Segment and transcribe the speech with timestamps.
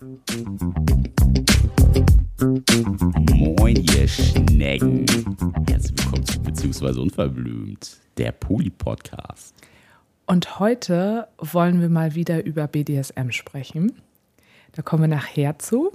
[0.00, 0.16] Moin,
[3.76, 5.04] ihr Schnecken.
[5.68, 9.54] Herzlich willkommen zu Beziehungsweise Unverblümt, der Poli-Podcast.
[10.24, 13.92] Und heute wollen wir mal wieder über BDSM sprechen.
[14.72, 15.92] Da kommen wir nachher zu,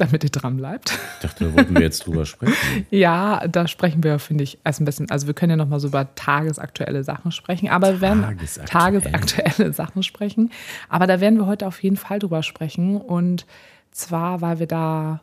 [0.00, 0.98] damit ihr dran bleibt.
[1.14, 2.54] Ich dachte, da wollten wir jetzt drüber sprechen.
[2.90, 5.10] Ja, da sprechen wir, finde ich, erst ein bisschen.
[5.10, 8.66] Also, wir können ja noch mal so über tagesaktuelle Sachen sprechen, aber wir werden Tagesaktuell.
[8.68, 10.50] tagesaktuelle Sachen sprechen.
[10.88, 12.96] Aber da werden wir heute auf jeden Fall drüber sprechen.
[12.96, 13.46] Und
[13.90, 15.20] zwar, weil wir da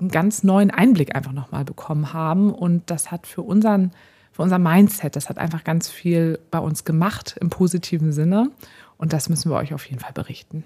[0.00, 2.52] einen ganz neuen Einblick einfach noch mal bekommen haben.
[2.52, 3.92] Und das hat für unseren,
[4.32, 8.50] für unser Mindset, das hat einfach ganz viel bei uns gemacht im positiven Sinne.
[8.96, 10.64] Und das müssen wir euch auf jeden Fall berichten.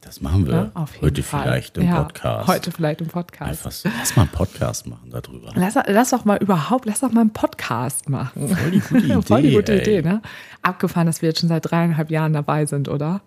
[0.00, 1.42] Das machen wir Ja, auf jeden heute Fall.
[1.42, 2.48] vielleicht im ja, Podcast.
[2.48, 3.66] Heute vielleicht im Podcast.
[3.66, 5.50] Einfach, lass mal einen Podcast machen darüber.
[5.54, 8.48] Lass, lass doch mal überhaupt, lass doch mal einen Podcast machen.
[8.48, 9.22] Voll die gute Idee.
[9.22, 9.80] Voll die gute ey.
[9.80, 10.22] Idee, ne?
[10.62, 13.22] Abgefahren, dass wir jetzt schon seit dreieinhalb Jahren dabei sind, oder?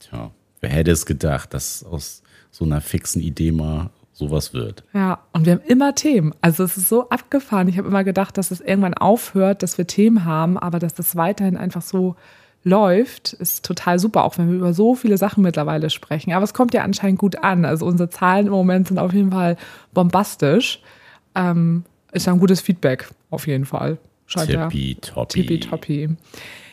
[0.00, 4.84] Tja, wer hätte es gedacht, dass aus so einer fixen Idee mal sowas wird?
[4.92, 6.34] Ja, und wir haben immer Themen.
[6.42, 7.66] Also es ist so abgefahren.
[7.68, 11.16] Ich habe immer gedacht, dass es irgendwann aufhört, dass wir Themen haben, aber dass das
[11.16, 12.14] weiterhin einfach so
[12.64, 16.32] läuft, ist total super, auch wenn wir über so viele Sachen mittlerweile sprechen.
[16.32, 17.64] Aber es kommt ja anscheinend gut an.
[17.64, 19.56] Also unsere Zahlen im Moment sind auf jeden Fall
[19.92, 20.80] bombastisch.
[21.34, 23.98] Ähm, ist ja ein gutes Feedback, auf jeden Fall.
[24.26, 24.68] Scheint ja.
[24.68, 25.42] Tippitoppi.
[25.42, 26.08] Tippitoppi.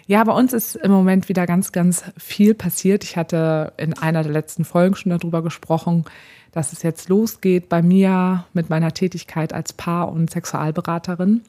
[0.07, 3.03] Ja, bei uns ist im Moment wieder ganz, ganz viel passiert.
[3.03, 6.05] Ich hatte in einer der letzten Folgen schon darüber gesprochen,
[6.51, 11.41] dass es jetzt losgeht bei mir mit meiner Tätigkeit als Paar- und Sexualberaterin.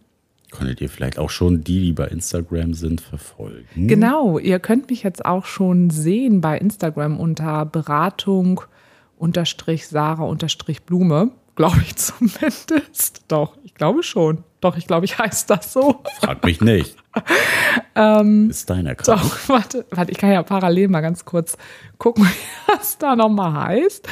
[0.53, 3.89] Konntet ihr vielleicht auch schon die, die bei Instagram sind, verfolgen?
[3.89, 8.61] Genau, ihr könnt mich jetzt auch schon sehen bei Instagram unter Beratung
[9.17, 13.23] unterstrich Sarah unterstrich Blume, glaube ich zumindest.
[13.29, 14.45] Doch, ich glaube schon.
[14.61, 16.03] Doch, ich glaube, ich heiße das so.
[16.21, 16.97] Frag mich nicht.
[18.49, 19.09] ist dein Account.
[19.09, 21.57] Ähm, Doch, warte, warte, ich kann ja parallel mal ganz kurz
[21.99, 24.09] gucken, wie das da nochmal heißt.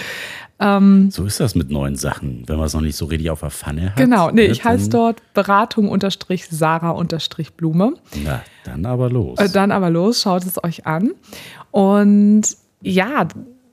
[0.62, 3.50] So ist das mit neuen Sachen, wenn man es noch nicht so richtig auf der
[3.50, 3.96] Pfanne hat.
[3.96, 7.94] Genau, nee, ne, ich heiße dann- dort Beratung unterstrich Sarah unterstrich Blume.
[8.22, 9.38] Na, dann aber los.
[9.38, 11.12] Äh, Dann aber los, schaut es euch an.
[11.70, 12.42] Und
[12.82, 13.26] ja,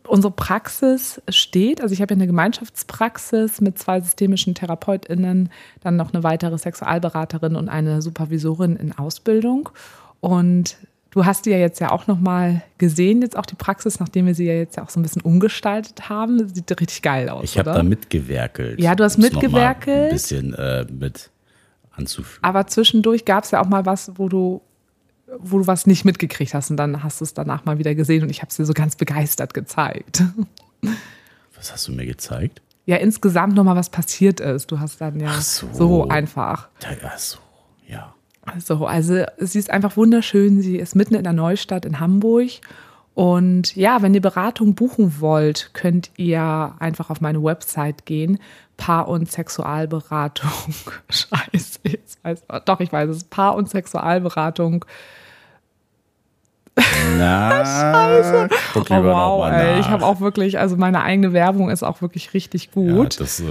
[0.07, 5.49] unsere Praxis steht, also ich habe ja eine Gemeinschaftspraxis mit zwei systemischen TherapeutInnen,
[5.81, 9.69] dann noch eine weitere Sexualberaterin und eine Supervisorin in Ausbildung.
[10.21, 10.77] Und
[11.17, 14.35] du hast die ja jetzt ja auch nochmal gesehen, jetzt auch die Praxis, nachdem wir
[14.35, 16.47] sie ja jetzt ja auch so ein bisschen umgestaltet haben.
[16.47, 18.79] Sieht richtig geil aus, ich habe da mitgewerkelt.
[18.79, 20.05] Ja, du hast mitgewerkelt.
[20.05, 21.31] Ein bisschen äh, mit
[21.91, 22.43] anzufügen.
[22.43, 24.61] Aber zwischendurch gab es ja auch mal was, wo du,
[25.39, 28.21] wo du was nicht mitgekriegt hast und dann hast du es danach mal wieder gesehen
[28.21, 30.23] und ich habe es dir so ganz begeistert gezeigt.
[31.55, 32.61] Was hast du mir gezeigt?
[32.85, 34.69] Ja, insgesamt nochmal was passiert ist.
[34.69, 35.67] Du hast dann ja so.
[35.73, 36.69] so einfach.
[37.03, 37.39] Ach so.
[38.59, 40.61] So, also sie ist einfach wunderschön.
[40.61, 42.49] Sie ist mitten in der Neustadt in Hamburg.
[43.13, 48.39] Und ja, wenn ihr Beratung buchen wollt, könnt ihr einfach auf meine Website gehen.
[48.77, 50.51] Paar- und Sexualberatung.
[51.09, 53.23] Scheiße, jetzt weiß, doch, ich weiß es.
[53.23, 54.85] Paar- und Sexualberatung.
[57.17, 57.65] Na,
[58.21, 58.49] Scheiße.
[58.73, 62.35] Guck Oh, wow, ey, ich habe auch wirklich, also meine eigene Werbung ist auch wirklich
[62.35, 63.15] richtig gut.
[63.15, 63.45] Ja, das, äh,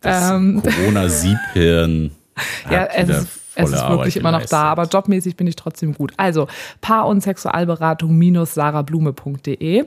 [0.00, 0.62] das Ähm.
[0.78, 2.10] Corona-Siebhirn.
[2.68, 5.92] Ja, es ist, es ist Arbeit wirklich immer noch da, aber jobmäßig bin ich trotzdem
[5.94, 6.12] gut.
[6.16, 6.48] Also
[6.80, 9.84] Paar- und Sexualberatung-sarablume.de.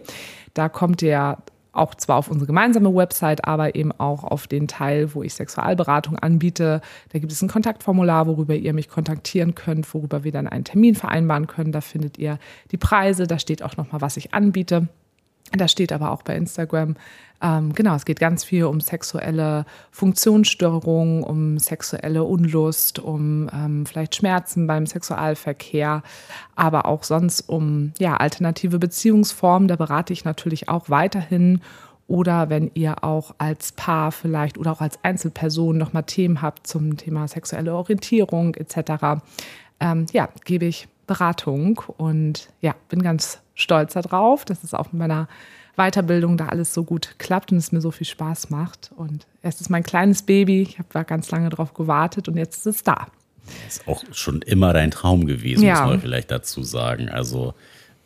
[0.53, 1.37] Da kommt ihr
[1.75, 6.17] auch zwar auf unsere gemeinsame Website, aber eben auch auf den Teil, wo ich Sexualberatung
[6.17, 6.81] anbiete.
[7.11, 10.95] Da gibt es ein Kontaktformular, worüber ihr mich kontaktieren könnt, worüber wir dann einen Termin
[10.95, 11.71] vereinbaren können.
[11.71, 12.39] Da findet ihr
[12.71, 14.87] die Preise, da steht auch nochmal, was ich anbiete.
[15.51, 16.95] Da steht aber auch bei Instagram,
[17.41, 24.16] ähm, genau, es geht ganz viel um sexuelle Funktionsstörungen, um sexuelle Unlust, um ähm, vielleicht
[24.16, 26.01] Schmerzen beim Sexualverkehr,
[26.55, 29.67] aber auch sonst um ja, alternative Beziehungsformen.
[29.67, 31.61] Da berate ich natürlich auch weiterhin.
[32.07, 36.97] Oder wenn ihr auch als Paar vielleicht oder auch als Einzelperson nochmal Themen habt zum
[36.97, 39.22] Thema sexuelle Orientierung etc.,
[39.79, 44.99] ähm, ja, gebe ich Beratung und ja, bin ganz stolz darauf, dass es auch mit
[44.99, 45.27] meiner
[45.77, 48.91] Weiterbildung da alles so gut klappt und es mir so viel Spaß macht.
[48.96, 52.57] Und es ist mein kleines Baby, ich habe da ganz lange drauf gewartet und jetzt
[52.59, 53.07] ist es da.
[53.67, 55.81] ist auch schon immer dein Traum gewesen, Ja.
[55.81, 57.09] muss man vielleicht dazu sagen.
[57.09, 57.53] Also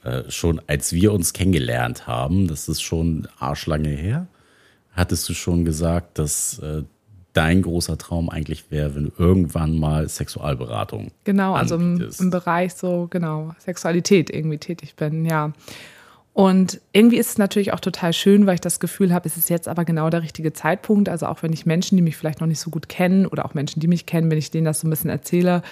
[0.03, 4.27] äh, schon als wir uns kennengelernt haben, das ist schon arschlange her,
[4.91, 6.83] hattest du schon gesagt, dass äh,
[7.39, 12.73] dein großer Traum eigentlich wäre, wenn du irgendwann mal Sexualberatung Genau, also im, im Bereich
[12.73, 15.53] so, genau, Sexualität irgendwie tätig bin, ja.
[16.33, 19.49] Und irgendwie ist es natürlich auch total schön, weil ich das Gefühl habe, es ist
[19.49, 21.07] jetzt aber genau der richtige Zeitpunkt.
[21.07, 23.53] Also auch wenn ich Menschen, die mich vielleicht noch nicht so gut kennen oder auch
[23.53, 25.63] Menschen, die mich kennen, wenn ich denen das so ein bisschen erzähle,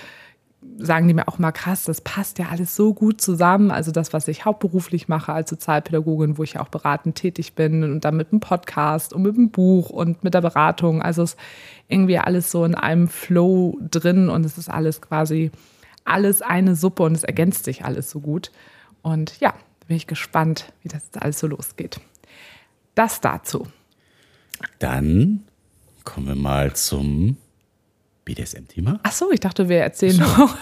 [0.78, 3.72] sagen die mir auch mal krass, das passt ja alles so gut zusammen.
[3.72, 7.84] Also das, was ich hauptberuflich mache als Sozialpädagogin, wo ich ja auch beratend tätig bin
[7.84, 11.02] und dann mit dem Podcast und mit dem Buch und mit der Beratung.
[11.02, 11.40] Also es ist
[11.88, 15.52] irgendwie alles so in einem Flow drin und es ist alles quasi
[16.06, 18.52] alles eine Suppe und es ergänzt sich alles so gut.
[19.02, 19.54] Und ja,
[19.88, 22.00] bin ich gespannt, wie das jetzt alles so losgeht.
[22.96, 23.68] Das dazu.
[24.80, 25.44] Dann
[26.04, 27.38] kommen wir mal zum
[28.28, 29.00] BDSM-Thema.
[29.04, 30.56] Ach so, ich dachte, wir erzählen noch.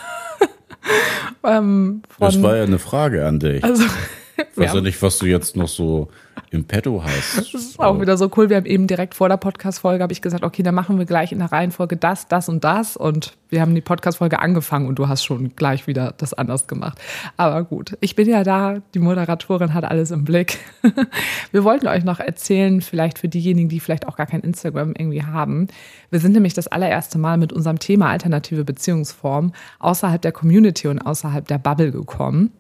[1.43, 3.63] ähm, das war ja eine Frage an dich.
[3.63, 3.83] Also,
[4.37, 6.09] ich weiß ja nicht, was du jetzt noch so
[6.51, 7.37] im Petto hast.
[7.37, 8.49] Das ist auch wieder so cool.
[8.49, 11.31] Wir haben eben direkt vor der Podcast-Folge, habe ich gesagt, okay, dann machen wir gleich
[11.31, 12.97] in der Reihenfolge das, das und das.
[12.97, 16.99] Und wir haben die Podcast-Folge angefangen und du hast schon gleich wieder das anders gemacht.
[17.37, 20.59] Aber gut, ich bin ja da, die Moderatorin hat alles im Blick.
[21.51, 25.23] Wir wollten euch noch erzählen, vielleicht für diejenigen, die vielleicht auch gar kein Instagram irgendwie
[25.23, 25.67] haben.
[26.09, 30.99] Wir sind nämlich das allererste Mal mit unserem Thema alternative Beziehungsform außerhalb der Community und
[30.99, 32.51] außerhalb der Bubble gekommen.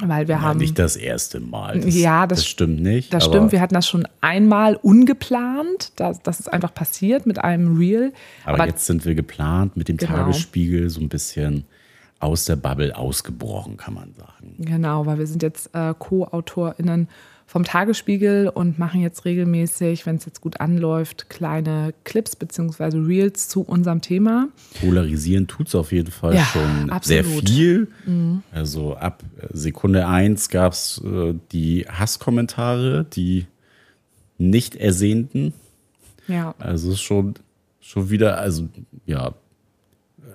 [0.00, 0.58] Weil wir ja, haben.
[0.58, 1.80] Nicht das erste Mal.
[1.80, 3.12] Das, ja, das, das stimmt nicht.
[3.12, 3.52] Das stimmt.
[3.52, 5.92] Wir hatten das schon einmal ungeplant.
[5.96, 8.12] Das, das ist einfach passiert mit einem Reel.
[8.44, 10.12] Aber, aber jetzt sind wir geplant mit dem genau.
[10.12, 11.64] Tagesspiegel so ein bisschen
[12.20, 14.54] aus der Bubble ausgebrochen, kann man sagen.
[14.58, 17.08] Genau, weil wir sind jetzt äh, Co-AutorInnen
[17.52, 22.96] vom Tagesspiegel und machen jetzt regelmäßig, wenn es jetzt gut anläuft, kleine Clips bzw.
[22.96, 24.48] Reels zu unserem Thema.
[24.80, 27.06] Polarisieren tut es auf jeden Fall ja, schon absolut.
[27.06, 27.88] sehr viel.
[28.06, 28.42] Mhm.
[28.52, 29.22] Also ab
[29.52, 33.44] Sekunde 1 gab es äh, die Hasskommentare, die
[34.38, 35.52] nicht ersehnten.
[36.28, 36.54] Ja.
[36.58, 37.34] Also es ist schon,
[37.82, 38.66] schon wieder, also
[39.04, 39.34] ja,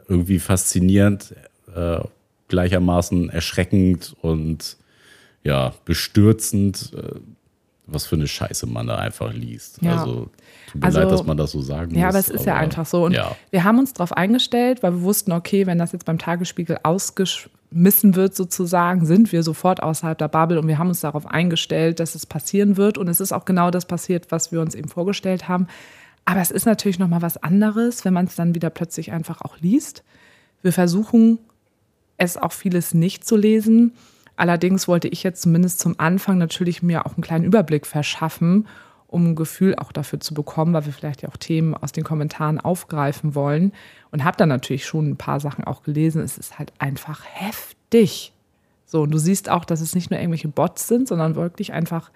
[0.07, 1.33] irgendwie faszinierend,
[1.75, 1.97] äh,
[2.47, 4.77] gleichermaßen erschreckend und
[5.47, 7.21] ja, bestürzend, äh,
[7.85, 9.81] was für eine Scheiße man da einfach liest.
[9.81, 9.99] Ja.
[9.99, 10.29] Also
[10.69, 12.01] tut mir also, leid, dass man das so sagen muss.
[12.01, 13.05] Ja, aber es ist aber, ja einfach so.
[13.05, 13.33] Und ja.
[13.49, 18.15] wir haben uns darauf eingestellt, weil wir wussten, okay, wenn das jetzt beim Tagesspiegel ausgeschmissen
[18.15, 22.13] wird sozusagen, sind wir sofort außerhalb der Bubble und wir haben uns darauf eingestellt, dass
[22.13, 22.97] es passieren wird.
[22.97, 25.67] Und es ist auch genau das passiert, was wir uns eben vorgestellt haben.
[26.25, 29.39] Aber es ist natürlich noch mal was anderes, wenn man es dann wieder plötzlich einfach
[29.39, 30.03] auch liest.
[30.61, 31.39] Wir versuchen
[32.17, 33.93] es auch vieles nicht zu lesen
[34.37, 38.67] Allerdings wollte ich jetzt zumindest zum Anfang natürlich mir auch einen kleinen Überblick verschaffen,
[39.07, 42.03] um ein Gefühl auch dafür zu bekommen, weil wir vielleicht ja auch Themen aus den
[42.03, 43.73] Kommentaren aufgreifen wollen.
[44.11, 46.21] Und habe dann natürlich schon ein paar Sachen auch gelesen.
[46.21, 48.31] Es ist halt einfach heftig.
[48.85, 52.11] So, und du siehst auch, dass es nicht nur irgendwelche Bots sind, sondern wirklich einfach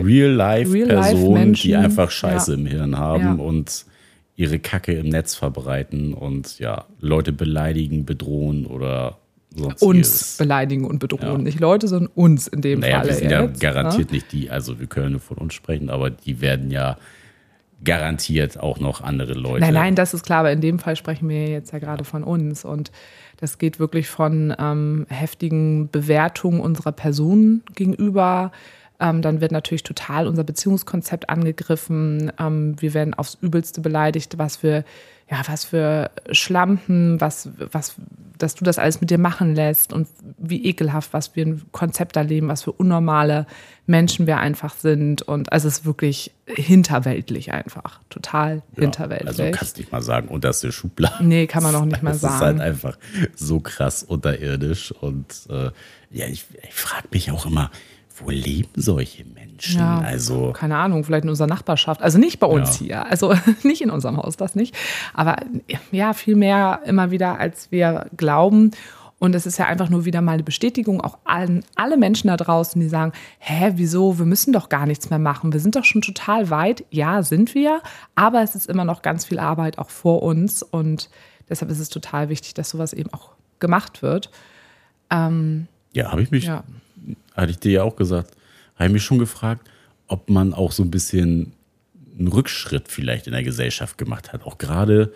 [0.00, 2.58] Real-Life-Personen, die einfach Scheiße ja.
[2.58, 3.44] im Hirn haben ja.
[3.44, 3.84] und
[4.36, 9.18] ihre Kacke im Netz verbreiten und ja, Leute beleidigen, bedrohen oder
[9.54, 9.82] Sonstiges.
[9.82, 11.22] uns beleidigen und bedrohen.
[11.22, 11.38] Ja.
[11.38, 13.08] Nicht Leute, sondern uns in dem naja, Fall.
[13.08, 14.16] Wir sind jetzt, ja garantiert ne?
[14.16, 16.96] nicht die, also wir können nur von uns sprechen, aber die werden ja
[17.82, 19.60] garantiert auch noch andere Leute.
[19.60, 22.22] Nein, nein, das ist klar, aber in dem Fall sprechen wir jetzt ja gerade von
[22.22, 22.64] uns.
[22.64, 22.92] Und
[23.38, 28.52] das geht wirklich von ähm, heftigen Bewertungen unserer Personen gegenüber.
[29.00, 32.30] Ähm, dann wird natürlich total unser Beziehungskonzept angegriffen.
[32.38, 34.84] Ähm, wir werden aufs Übelste beleidigt, was wir
[35.30, 37.94] ja, was für Schlampen, was, was,
[38.36, 42.16] dass du das alles mit dir machen lässt und wie ekelhaft, was wir ein Konzept
[42.16, 43.46] erleben, was für unnormale
[43.86, 45.22] Menschen wir einfach sind.
[45.22, 48.00] Und also es ist wirklich hinterweltlich einfach.
[48.10, 49.28] Total ja, hinterweltlich.
[49.28, 51.24] Also kannst du nicht mal sagen, unterste Schublade.
[51.24, 52.20] Nee, kann man noch nicht mal sagen.
[52.30, 52.98] Es ist halt einfach
[53.36, 54.90] so krass unterirdisch.
[54.90, 55.70] Und äh,
[56.10, 57.70] ja, ich, ich frage mich auch immer,
[58.22, 59.78] wo leben solche Menschen?
[59.78, 62.02] Ja, also keine Ahnung, vielleicht in unserer Nachbarschaft.
[62.02, 62.86] Also nicht bei uns ja.
[62.86, 64.76] hier, also nicht in unserem Haus, das nicht.
[65.14, 65.36] Aber
[65.90, 68.72] ja, viel mehr immer wieder, als wir glauben.
[69.18, 72.38] Und es ist ja einfach nur wieder mal eine Bestätigung, auch allen, alle Menschen da
[72.38, 75.84] draußen, die sagen, hä, wieso, wir müssen doch gar nichts mehr machen, wir sind doch
[75.84, 76.86] schon total weit.
[76.90, 77.82] Ja, sind wir,
[78.14, 81.10] aber es ist immer noch ganz viel Arbeit auch vor uns und
[81.50, 84.30] deshalb ist es total wichtig, dass sowas eben auch gemacht wird.
[85.10, 86.64] Ähm, ja, habe ich mich ja
[87.40, 88.36] hatte ich dir ja auch gesagt,
[88.76, 89.68] habe ich mich schon gefragt,
[90.06, 91.52] ob man auch so ein bisschen
[92.18, 94.44] einen Rückschritt vielleicht in der Gesellschaft gemacht hat.
[94.44, 95.12] Auch gerade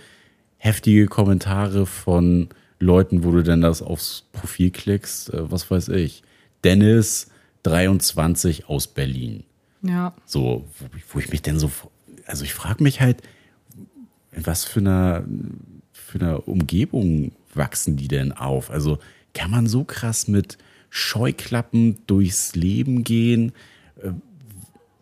[0.56, 2.48] heftige Kommentare von
[2.80, 6.22] Leuten, wo du dann das aufs Profil klickst, äh, was weiß ich.
[6.64, 7.30] Dennis
[7.64, 9.44] 23 aus Berlin.
[9.82, 10.14] Ja.
[10.24, 11.70] So, wo, wo ich mich denn so,
[12.26, 13.22] also ich frage mich halt,
[14.32, 15.24] in was für einer,
[15.92, 18.70] für einer Umgebung wachsen die denn auf?
[18.70, 18.98] Also
[19.32, 20.58] kann man so krass mit
[20.96, 23.50] Scheuklappen durchs Leben gehen?
[24.00, 24.10] Äh,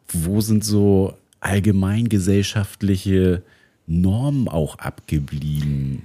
[0.09, 3.43] wo sind so allgemeingesellschaftliche
[3.87, 6.05] Normen auch abgeblieben?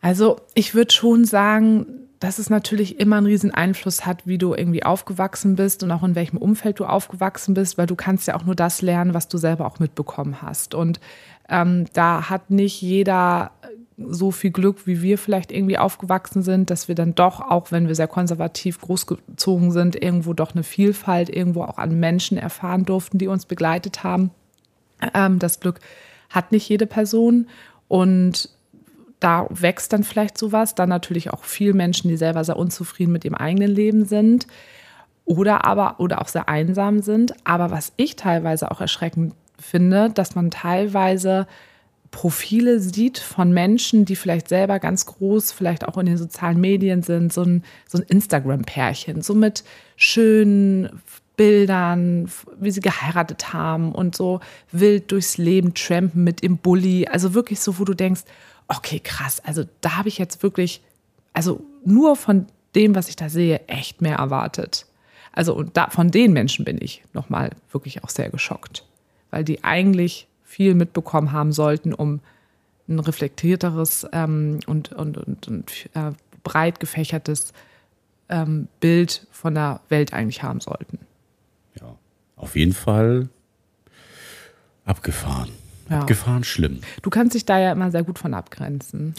[0.00, 1.86] Also ich würde schon sagen,
[2.18, 6.02] dass es natürlich immer einen riesen Einfluss hat, wie du irgendwie aufgewachsen bist und auch
[6.02, 9.28] in welchem Umfeld du aufgewachsen bist, weil du kannst ja auch nur das lernen, was
[9.28, 10.74] du selber auch mitbekommen hast.
[10.74, 10.98] Und
[11.48, 13.52] ähm, da hat nicht jeder
[13.98, 17.88] so viel Glück, wie wir vielleicht irgendwie aufgewachsen sind, dass wir dann doch, auch wenn
[17.88, 23.18] wir sehr konservativ großgezogen sind, irgendwo doch eine Vielfalt irgendwo auch an Menschen erfahren durften,
[23.18, 24.30] die uns begleitet haben.
[25.14, 25.80] Ähm, das Glück
[26.30, 27.48] hat nicht jede Person
[27.88, 28.50] und
[29.20, 30.76] da wächst dann vielleicht sowas.
[30.76, 34.46] Dann natürlich auch viele Menschen, die selber sehr unzufrieden mit ihrem eigenen Leben sind
[35.24, 37.34] oder aber oder auch sehr einsam sind.
[37.44, 41.48] Aber was ich teilweise auch erschreckend finde, dass man teilweise
[42.10, 47.02] Profile sieht von Menschen, die vielleicht selber ganz groß, vielleicht auch in den sozialen Medien
[47.02, 49.64] sind, so ein, so ein Instagram-Pärchen, so mit
[49.96, 50.88] schönen
[51.36, 54.40] Bildern, wie sie geheiratet haben und so
[54.72, 57.06] wild durchs Leben trampen mit im Bulli.
[57.06, 58.22] Also wirklich so, wo du denkst,
[58.66, 60.82] okay, krass, also da habe ich jetzt wirklich,
[61.32, 64.86] also nur von dem, was ich da sehe, echt mehr erwartet.
[65.32, 68.84] Also und da, von den Menschen bin ich nochmal wirklich auch sehr geschockt,
[69.30, 72.20] weil die eigentlich viel mitbekommen haben sollten, um
[72.88, 76.12] ein reflektierteres ähm, und, und, und, und äh,
[76.42, 77.52] breit gefächertes
[78.30, 81.00] ähm, Bild von der Welt eigentlich haben sollten.
[81.78, 81.94] Ja,
[82.36, 83.28] auf jeden Fall
[84.86, 85.50] abgefahren.
[85.90, 86.00] Ja.
[86.00, 86.80] Abgefahren schlimm.
[87.02, 89.14] Du kannst dich da ja immer sehr gut von abgrenzen.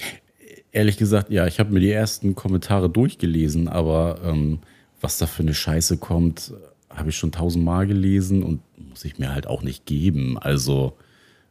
[0.72, 4.60] Ehrlich gesagt, ja, ich habe mir die ersten Kommentare durchgelesen, aber ähm,
[5.00, 6.54] was da für eine Scheiße kommt,
[6.90, 10.40] habe ich schon tausendmal gelesen und muss ich mir halt auch nicht geben.
[10.40, 10.98] Also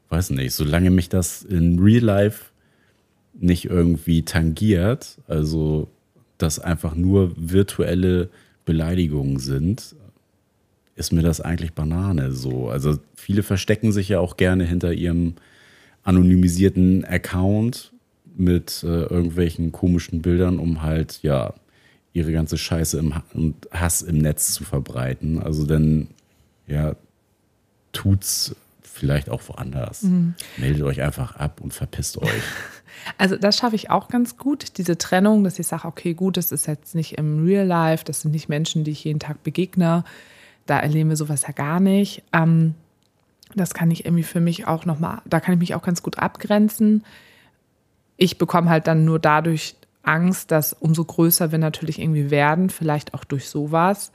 [0.08, 2.46] weiß nicht, solange mich das in Real Life
[3.34, 5.88] nicht irgendwie tangiert, also
[6.38, 8.30] dass einfach nur virtuelle
[8.64, 9.94] Beleidigungen sind,
[10.94, 12.68] ist mir das eigentlich Banane so.
[12.68, 15.34] Also viele verstecken sich ja auch gerne hinter ihrem
[16.02, 17.92] anonymisierten Account
[18.36, 21.54] mit äh, irgendwelchen komischen Bildern, um halt ja
[22.12, 25.38] ihre ganze Scheiße im, und Hass im Netz zu verbreiten.
[25.38, 26.08] Also dann
[26.66, 26.96] ja
[27.92, 28.56] tut's
[28.98, 30.02] vielleicht auch woanders.
[30.02, 30.34] Mhm.
[30.56, 32.42] Meldet euch einfach ab und verpisst euch.
[33.16, 36.50] Also das schaffe ich auch ganz gut, diese Trennung, dass ich sage, okay, gut, das
[36.50, 40.04] ist jetzt nicht im Real Life, das sind nicht Menschen, die ich jeden Tag begegne.
[40.66, 42.24] Da erleben wir sowas ja gar nicht.
[42.32, 42.74] Ähm,
[43.54, 46.18] das kann ich irgendwie für mich auch nochmal, da kann ich mich auch ganz gut
[46.18, 47.04] abgrenzen.
[48.16, 53.14] Ich bekomme halt dann nur dadurch Angst, dass umso größer wir natürlich irgendwie werden, vielleicht
[53.14, 54.12] auch durch sowas,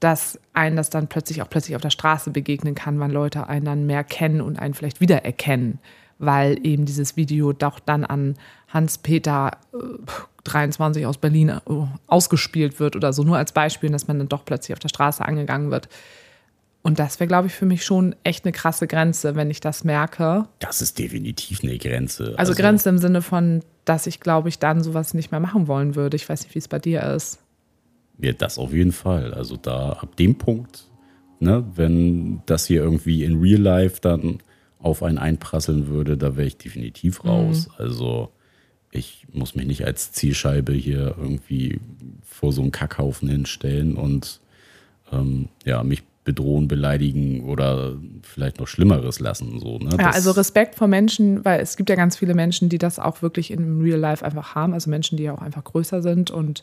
[0.00, 3.64] dass einen das dann plötzlich auch plötzlich auf der Straße begegnen kann, weil Leute einen
[3.64, 5.80] dann mehr kennen und einen vielleicht wiedererkennen,
[6.18, 8.36] weil eben dieses Video doch dann an
[8.68, 9.78] Hans-Peter äh,
[10.44, 11.60] 23 aus Berlin äh,
[12.06, 15.24] ausgespielt wird oder so, nur als Beispiel, dass man dann doch plötzlich auf der Straße
[15.24, 15.88] angegangen wird.
[16.82, 19.84] Und das wäre, glaube ich, für mich schon echt eine krasse Grenze, wenn ich das
[19.84, 20.46] merke.
[20.60, 22.24] Das ist definitiv eine Grenze.
[22.24, 25.66] Also, also Grenze im Sinne von, dass ich, glaube ich, dann sowas nicht mehr machen
[25.66, 26.16] wollen würde.
[26.16, 27.40] Ich weiß nicht, wie es bei dir ist.
[28.18, 29.32] Ja, das auf jeden Fall.
[29.34, 30.88] Also da ab dem Punkt,
[31.40, 34.38] ne, wenn das hier irgendwie in Real Life dann
[34.80, 37.30] auf einen einprasseln würde, da wäre ich definitiv mhm.
[37.30, 37.68] raus.
[37.68, 37.74] Mhm.
[37.78, 38.32] Also
[38.90, 41.80] ich muss mich nicht als Zielscheibe hier irgendwie
[42.22, 44.40] vor so einen Kackhaufen hinstellen und
[45.12, 49.58] ähm, ja, mich bedrohen, beleidigen oder vielleicht noch Schlimmeres lassen.
[49.60, 49.96] So, ne?
[49.98, 53.22] Ja, also Respekt vor Menschen, weil es gibt ja ganz viele Menschen, die das auch
[53.22, 56.62] wirklich in Real Life einfach haben, also Menschen, die ja auch einfach größer sind und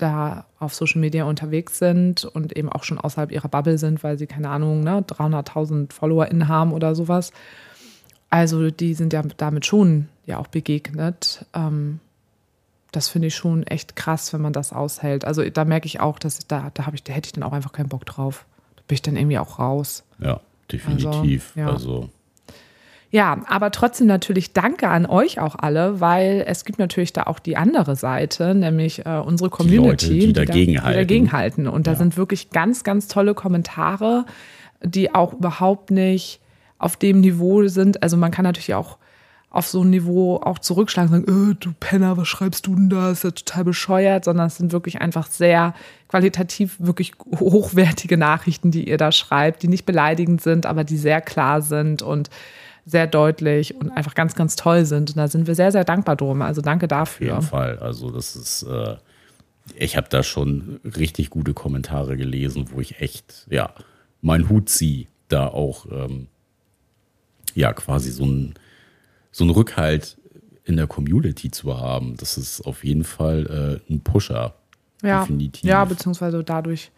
[0.00, 4.18] da auf Social Media unterwegs sind und eben auch schon außerhalb ihrer Bubble sind, weil
[4.18, 7.32] sie, keine Ahnung, ne, 300.000 FollowerInnen haben oder sowas.
[8.30, 11.44] Also die sind ja damit schon ja auch begegnet.
[11.54, 12.00] Ähm,
[12.92, 15.24] das finde ich schon echt krass, wenn man das aushält.
[15.24, 17.72] Also da merke ich auch, dass da, da, ich, da hätte ich dann auch einfach
[17.72, 18.46] keinen Bock drauf.
[18.76, 20.04] Da bin ich dann irgendwie auch raus.
[20.18, 20.40] Ja,
[20.70, 21.52] definitiv.
[21.56, 21.72] Also, ja.
[21.72, 22.10] also
[23.10, 27.40] ja, aber trotzdem natürlich danke an euch auch alle, weil es gibt natürlich da auch
[27.40, 31.66] die andere Seite, nämlich äh, unsere Community, die, Leute, die, dagegen, da, die dagegen halten.
[31.66, 31.98] Und da ja.
[31.98, 34.26] sind wirklich ganz, ganz tolle Kommentare,
[34.82, 36.40] die auch überhaupt nicht
[36.78, 38.00] auf dem Niveau sind.
[38.02, 38.96] Also man kann natürlich auch
[39.50, 42.90] auf so ein Niveau auch zurückschlagen und sagen, äh, du Penner, was schreibst du denn
[42.90, 43.10] da?
[43.10, 45.74] Ist ja total bescheuert, sondern es sind wirklich einfach sehr
[46.06, 51.20] qualitativ wirklich hochwertige Nachrichten, die ihr da schreibt, die nicht beleidigend sind, aber die sehr
[51.20, 52.30] klar sind und
[52.84, 55.10] sehr deutlich und einfach ganz, ganz toll sind.
[55.10, 56.42] Und da sind wir sehr, sehr dankbar drum.
[56.42, 57.38] Also danke dafür.
[57.38, 57.78] Auf jeden Fall.
[57.78, 58.96] Also das ist, äh,
[59.76, 63.74] ich habe da schon richtig gute Kommentare gelesen, wo ich echt, ja,
[64.20, 66.26] meinen Hut ziehe, da auch, ähm,
[67.54, 68.54] ja, quasi so ein,
[69.32, 70.18] so ein Rückhalt
[70.64, 72.16] in der Community zu haben.
[72.16, 74.54] Das ist auf jeden Fall äh, ein Pusher.
[75.02, 75.64] Ja, definitiv.
[75.64, 76.90] Ja, beziehungsweise dadurch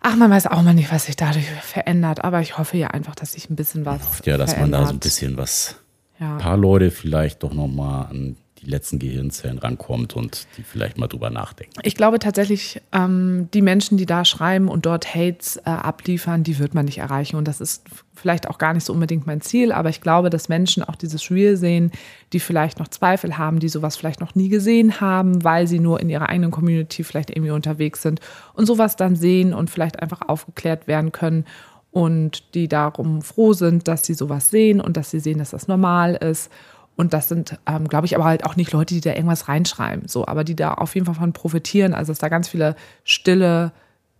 [0.00, 3.14] Ach, man weiß auch mal nicht, was sich dadurch verändert, aber ich hoffe ja einfach,
[3.14, 4.02] dass sich ein bisschen was.
[4.02, 4.80] Ich hoffe ja, dass verändert.
[4.80, 5.76] man da so ein bisschen was.
[6.20, 6.32] Ja.
[6.32, 11.06] Ein paar Leute vielleicht doch nochmal an die letzten Gehirnzellen rankommt und die vielleicht mal
[11.06, 11.72] drüber nachdenken.
[11.82, 16.58] Ich glaube tatsächlich, ähm, die Menschen, die da schreiben und dort Hates äh, abliefern, die
[16.58, 17.36] wird man nicht erreichen.
[17.36, 20.48] Und das ist vielleicht auch gar nicht so unbedingt mein Ziel, aber ich glaube, dass
[20.48, 21.92] Menschen auch dieses Real sehen,
[22.32, 26.00] die vielleicht noch Zweifel haben, die sowas vielleicht noch nie gesehen haben, weil sie nur
[26.00, 28.20] in ihrer eigenen Community vielleicht irgendwie unterwegs sind
[28.54, 31.44] und sowas dann sehen und vielleicht einfach aufgeklärt werden können
[31.92, 35.68] und die darum froh sind, dass sie sowas sehen und dass sie sehen, dass das
[35.68, 36.50] normal ist.
[36.96, 40.08] Und das sind, ähm, glaube ich, aber halt auch nicht Leute, die da irgendwas reinschreiben,
[40.08, 41.92] so, aber die da auf jeden Fall von profitieren.
[41.92, 42.74] Also, dass da ganz viele
[43.04, 43.72] stille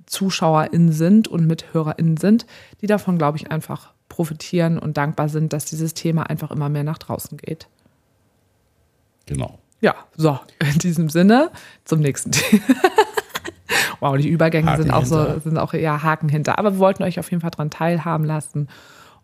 [0.04, 2.46] ZuschauerInnen sind und MithörerInnen sind,
[2.80, 6.84] die davon, glaube ich, einfach profitieren und dankbar sind, dass dieses Thema einfach immer mehr
[6.84, 7.66] nach draußen geht.
[9.26, 9.58] Genau.
[9.80, 11.50] Ja, so, in diesem Sinne
[11.84, 12.62] zum nächsten Thema.
[14.00, 15.34] Wow, die Übergänge Haken sind auch hinter.
[15.34, 16.58] so, sind auch ja Haken hinter.
[16.58, 18.68] Aber wir wollten euch auf jeden Fall daran teilhaben lassen.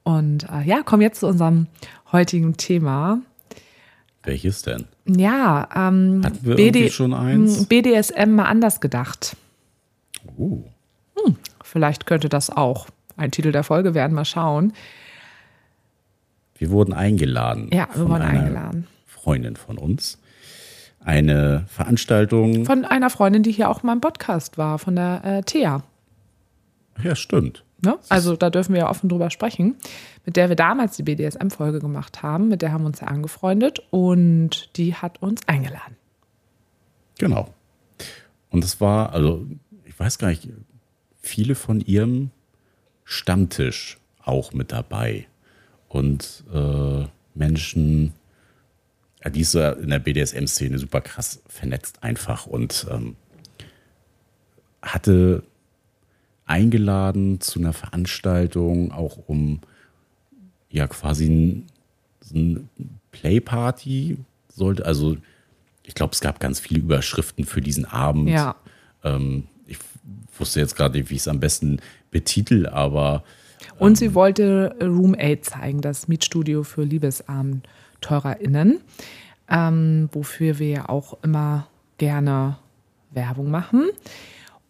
[0.03, 1.67] Und äh, ja, kommen jetzt zu unserem
[2.11, 3.21] heutigen Thema.
[4.23, 4.85] Welches denn?
[5.07, 7.67] Ja, ähm, Hatten wir irgendwie schon eins?
[7.67, 9.37] BDSM mal anders gedacht.
[10.39, 10.63] Uh,
[11.65, 14.13] Vielleicht könnte das auch ein Titel der Folge werden.
[14.13, 14.75] Mal schauen.
[16.59, 17.71] wir wurden eingeladen.
[17.73, 18.87] Ja, wir wurden einer eingeladen.
[19.07, 20.19] Freundin von uns.
[21.01, 22.67] Eine Veranstaltung.
[22.67, 25.83] Von einer Freundin, die hier auch mal im Podcast war, von der äh, Thea.
[27.03, 27.65] Ja, stimmt.
[27.85, 27.99] Ne?
[28.09, 29.77] Also da dürfen wir ja offen drüber sprechen,
[30.25, 32.49] mit der wir damals die BDSM-Folge gemacht haben.
[32.49, 35.97] Mit der haben wir uns ja angefreundet und die hat uns eingeladen.
[37.19, 37.53] Genau.
[38.51, 39.47] Und es war, also,
[39.85, 40.49] ich weiß gar nicht,
[41.21, 42.31] viele von ihrem
[43.05, 45.27] Stammtisch auch mit dabei.
[45.89, 48.13] Und äh, Menschen,
[49.25, 53.17] ja, die ist ja in der BDSM-Szene super krass vernetzt einfach und ähm,
[54.83, 55.43] hatte
[56.53, 59.61] eingeladen zu einer Veranstaltung, auch um
[60.69, 61.67] ja quasi ein,
[62.21, 62.69] so ein
[63.11, 64.19] Playparty
[64.49, 65.17] sollte, also
[65.83, 68.29] ich glaube, es gab ganz viele Überschriften für diesen Abend.
[68.29, 68.57] Ja.
[69.03, 69.79] Ähm, ich
[70.39, 71.81] wusste jetzt gerade nicht, wie ich es am besten
[72.11, 73.25] betitel, aber
[73.79, 78.81] Und sie wollte Room 8 zeigen, das Mietstudio für LiebesabenteuerInnen,
[79.49, 81.67] ähm, wofür wir ja auch immer
[81.97, 82.59] gerne
[83.11, 83.89] Werbung machen.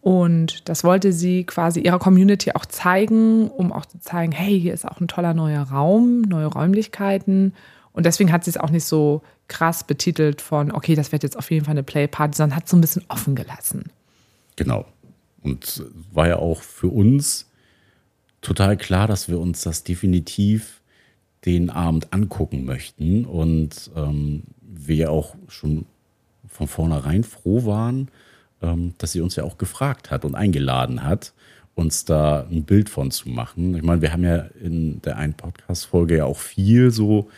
[0.03, 4.73] Und das wollte sie quasi ihrer Community auch zeigen, um auch zu zeigen, hey, hier
[4.73, 7.53] ist auch ein toller neuer Raum, neue Räumlichkeiten.
[7.93, 11.37] Und deswegen hat sie es auch nicht so krass betitelt von, okay, das wird jetzt
[11.37, 13.91] auf jeden Fall eine Playparty, sondern hat es so ein bisschen offen gelassen.
[14.57, 14.85] Genau.
[15.41, 17.49] Und war ja auch für uns
[18.41, 20.81] total klar, dass wir uns das definitiv
[21.45, 25.85] den Abend angucken möchten und ähm, wir auch schon
[26.49, 28.09] von vornherein froh waren,
[28.97, 31.33] dass sie uns ja auch gefragt hat und eingeladen hat,
[31.75, 33.75] uns da ein Bild von zu machen.
[33.75, 37.29] Ich meine, wir haben ja in der einen Podcast-Folge ja auch viel so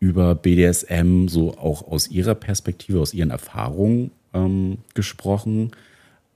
[0.00, 5.70] über BDSM, so auch aus ihrer Perspektive, aus ihren Erfahrungen ähm, gesprochen.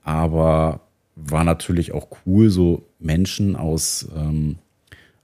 [0.04, 0.80] Aber
[1.16, 4.58] war natürlich auch cool, so Menschen aus, ähm,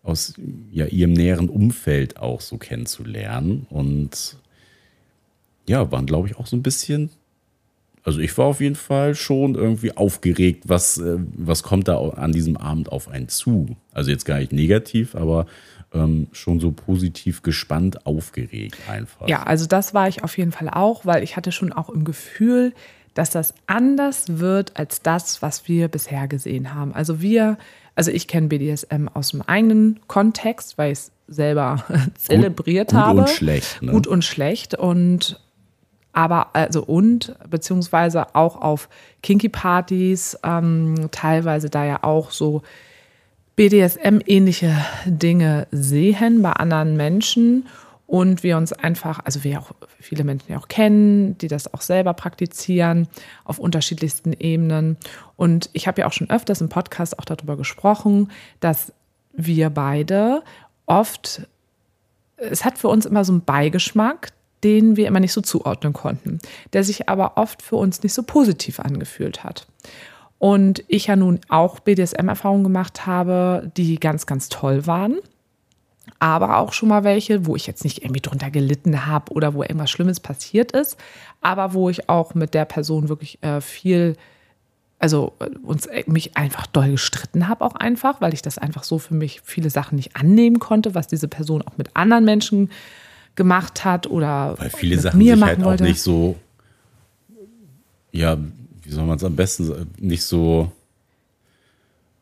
[0.03, 0.35] aus
[0.73, 3.66] ja, ihrem näheren Umfeld auch so kennenzulernen.
[3.71, 4.38] Und
[5.68, 7.11] ja, waren, glaube ich, auch so ein bisschen.
[8.04, 12.32] Also ich war auf jeden Fall schon irgendwie aufgeregt, was, äh, was kommt da an
[12.32, 13.76] diesem Abend auf einen zu.
[13.92, 15.46] Also jetzt gar nicht negativ, aber
[15.94, 19.28] ähm, schon so positiv gespannt, aufgeregt einfach.
[19.28, 22.04] Ja, also das war ich auf jeden Fall auch, weil ich hatte schon auch im
[22.04, 22.72] Gefühl,
[23.14, 26.94] dass das anders wird als das, was wir bisher gesehen haben.
[26.94, 27.58] Also wir,
[27.94, 31.84] also ich kenne BDSM aus dem eigenen Kontext, weil ich es selber
[32.14, 33.20] zelebriert gut habe.
[33.20, 33.92] und schlecht, ne?
[33.92, 35.40] Gut und schlecht und
[36.12, 38.88] aber also und beziehungsweise auch auf
[39.22, 42.62] Kinky-Partys, ähm, teilweise da ja auch so
[43.57, 44.75] BDSM-ähnliche
[45.07, 47.66] Dinge sehen bei anderen Menschen
[48.07, 51.81] und wir uns einfach, also wir auch viele Menschen ja auch kennen, die das auch
[51.81, 53.09] selber praktizieren
[53.44, 54.98] auf unterschiedlichsten Ebenen.
[55.37, 58.92] Und ich habe ja auch schon öfters im Podcast auch darüber gesprochen, dass
[59.33, 60.42] wir beide
[60.85, 61.48] oft,
[62.37, 64.29] es hat für uns immer so einen Beigeschmack,
[64.64, 66.38] den wir immer nicht so zuordnen konnten,
[66.72, 69.66] der sich aber oft für uns nicht so positiv angefühlt hat.
[70.38, 75.18] Und ich ja nun auch BDSM-Erfahrungen gemacht habe, die ganz, ganz toll waren
[76.18, 79.62] aber auch schon mal welche, wo ich jetzt nicht irgendwie drunter gelitten habe oder wo
[79.62, 80.96] irgendwas Schlimmes passiert ist,
[81.40, 84.16] aber wo ich auch mit der Person wirklich äh, viel,
[84.98, 88.85] also äh, uns äh, mich einfach doll gestritten habe auch einfach, weil ich das einfach
[88.85, 92.70] so für mich viele Sachen nicht annehmen konnte, was diese Person auch mit anderen Menschen
[93.35, 95.85] gemacht hat oder Weil viele Sachen mir sich halt auch wollte.
[95.85, 96.37] nicht so,
[98.11, 98.37] ja,
[98.83, 100.71] wie soll man es am besten sagen, nicht so,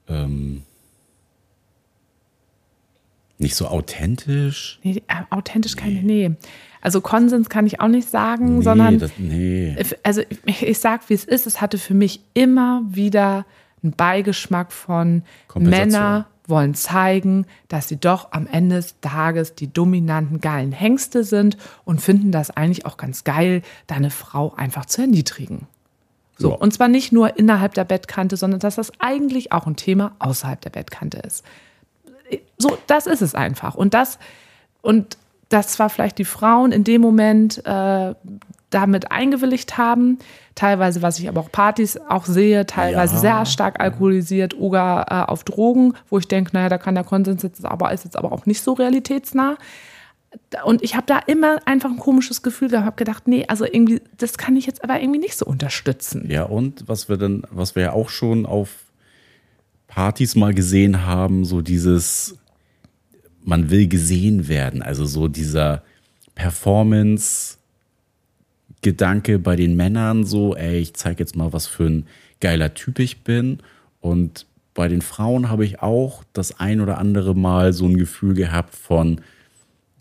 [0.09, 0.63] ähm,
[3.39, 4.79] Nicht so authentisch?
[4.83, 6.33] Nee, äh, authentisch kann ich, nee.
[6.83, 8.99] Also Konsens kann ich auch nicht sagen, nee, sondern.
[8.99, 9.75] Das, nee.
[10.03, 11.47] Also ich, ich sag, wie es ist.
[11.47, 13.47] Es hatte für mich immer wieder
[13.83, 15.23] einen Beigeschmack von
[15.55, 21.57] Männer wollen zeigen, dass sie doch am Ende des Tages die dominanten, geilen Hengste sind
[21.85, 25.67] und finden das eigentlich auch ganz geil, deine Frau einfach zu erniedrigen.
[26.37, 26.57] So, ja.
[26.57, 30.61] und zwar nicht nur innerhalb der Bettkante, sondern dass das eigentlich auch ein Thema außerhalb
[30.61, 31.45] der Bettkante ist.
[32.59, 33.75] So, das ist es einfach.
[33.75, 34.19] Und das,
[34.83, 35.19] und
[35.51, 38.15] dass zwar vielleicht die Frauen in dem Moment äh,
[38.71, 40.19] damit eingewilligt haben,
[40.55, 43.21] teilweise, was ich aber auch Partys auch sehe, teilweise ja.
[43.21, 47.43] sehr stark alkoholisiert oder äh, auf Drogen, wo ich denke, naja, da kann der Konsens
[47.43, 49.57] jetzt aber, ist jetzt aber auch nicht so realitätsnah.
[50.65, 54.01] Und ich habe da immer einfach ein komisches Gefühl gehabt, habe gedacht, nee, also irgendwie,
[54.17, 56.31] das kann ich jetzt aber irgendwie nicht so unterstützen.
[56.31, 58.71] Ja, und was wir dann, was wir ja auch schon auf
[59.89, 62.37] Partys mal gesehen haben, so dieses,
[63.43, 65.83] man will gesehen werden, also so dieser
[66.37, 67.59] Performance,
[68.83, 72.07] Gedanke bei den Männern so, ey, ich zeige jetzt mal, was für ein
[72.41, 73.59] geiler Typ ich bin.
[74.01, 78.35] Und bei den Frauen habe ich auch das ein oder andere Mal so ein Gefühl
[78.35, 79.21] gehabt von,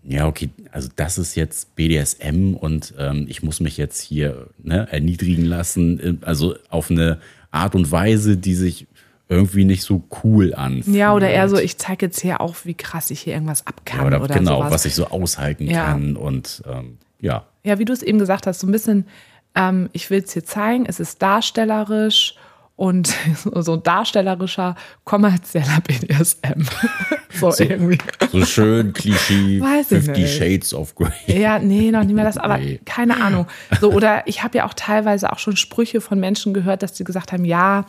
[0.03, 4.87] ja, okay, also das ist jetzt BDSM und ähm, ich muss mich jetzt hier ne,
[4.89, 7.19] erniedrigen lassen, äh, also auf eine
[7.51, 8.87] Art und Weise, die sich
[9.27, 10.95] irgendwie nicht so cool anfühlt.
[10.95, 13.99] Ja, oder eher so, ich zeige jetzt hier auch, wie krass ich hier irgendwas abkann.
[13.99, 14.71] Ja, oder, oder genau, sowas.
[14.71, 15.85] was ich so aushalten ja.
[15.85, 17.45] kann und ähm, ja.
[17.63, 19.05] Ja, wie du es eben gesagt hast, so ein bisschen,
[19.55, 22.35] ähm, ich will es hier zeigen, es ist darstellerisch
[22.75, 23.13] und
[23.55, 26.63] so ein darstellerischer, kommerzieller BDSM.
[27.33, 27.97] so, so, irgendwie.
[28.31, 31.11] So schön Klischee, Weiß 50 Shades of Grey.
[31.27, 32.79] Ja, nee, noch nicht mehr das, aber nee.
[32.85, 33.47] keine Ahnung.
[33.81, 37.03] So, oder ich habe ja auch teilweise auch schon Sprüche von Menschen gehört, dass sie
[37.03, 37.85] gesagt haben, ja,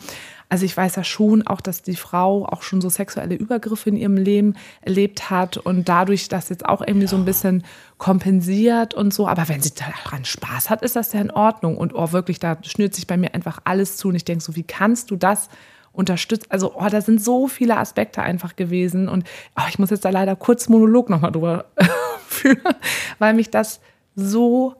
[0.51, 3.95] also ich weiß ja schon auch, dass die Frau auch schon so sexuelle Übergriffe in
[3.95, 7.07] ihrem Leben erlebt hat und dadurch das jetzt auch irgendwie ja.
[7.07, 7.63] so ein bisschen
[7.97, 9.29] kompensiert und so.
[9.29, 11.77] Aber wenn sie daran Spaß hat, ist das ja in Ordnung.
[11.77, 14.09] Und oh, wirklich, da schnürt sich bei mir einfach alles zu.
[14.09, 15.47] Und ich denke so, wie kannst du das
[15.93, 16.47] unterstützen?
[16.49, 19.07] Also, oh, da sind so viele Aspekte einfach gewesen.
[19.07, 19.23] Und
[19.57, 21.63] oh, ich muss jetzt da leider kurz Monolog nochmal drüber
[22.27, 22.75] führen,
[23.19, 23.79] weil mich das
[24.17, 24.75] so,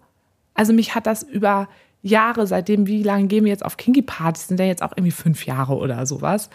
[0.54, 1.70] also mich hat das über
[2.02, 5.46] Jahre, seitdem, wie lange gehen wir jetzt auf Kinky-Partys, sind ja jetzt auch irgendwie fünf
[5.46, 6.50] Jahre oder sowas.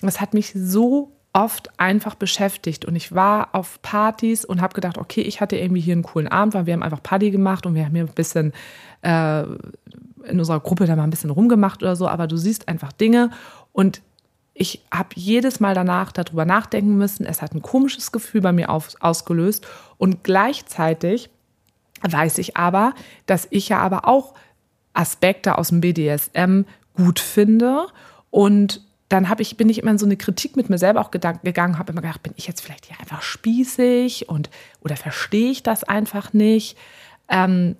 [0.00, 2.84] Das hat mich so oft einfach beschäftigt.
[2.84, 6.28] Und ich war auf Partys und habe gedacht, okay, ich hatte irgendwie hier einen coolen
[6.28, 8.52] Abend, weil wir haben einfach Party gemacht und wir haben hier ein bisschen
[9.02, 12.92] äh, in unserer Gruppe da mal ein bisschen rumgemacht oder so, aber du siehst einfach
[12.92, 13.30] Dinge.
[13.72, 14.02] Und
[14.54, 17.24] ich habe jedes Mal danach darüber nachdenken müssen.
[17.24, 19.66] Es hat ein komisches Gefühl bei mir auf, ausgelöst.
[19.96, 21.30] Und gleichzeitig
[22.02, 22.94] weiß ich aber,
[23.26, 24.34] dass ich ja aber auch
[24.98, 26.62] Aspekte aus dem BDSM
[26.94, 27.86] gut finde.
[28.30, 31.10] Und dann habe ich, bin ich immer in so eine Kritik mit mir selber auch
[31.10, 34.50] gegangen, habe immer gedacht, bin ich jetzt vielleicht hier einfach spießig und
[34.82, 36.76] oder verstehe ich das einfach nicht?
[37.28, 37.76] Ähm,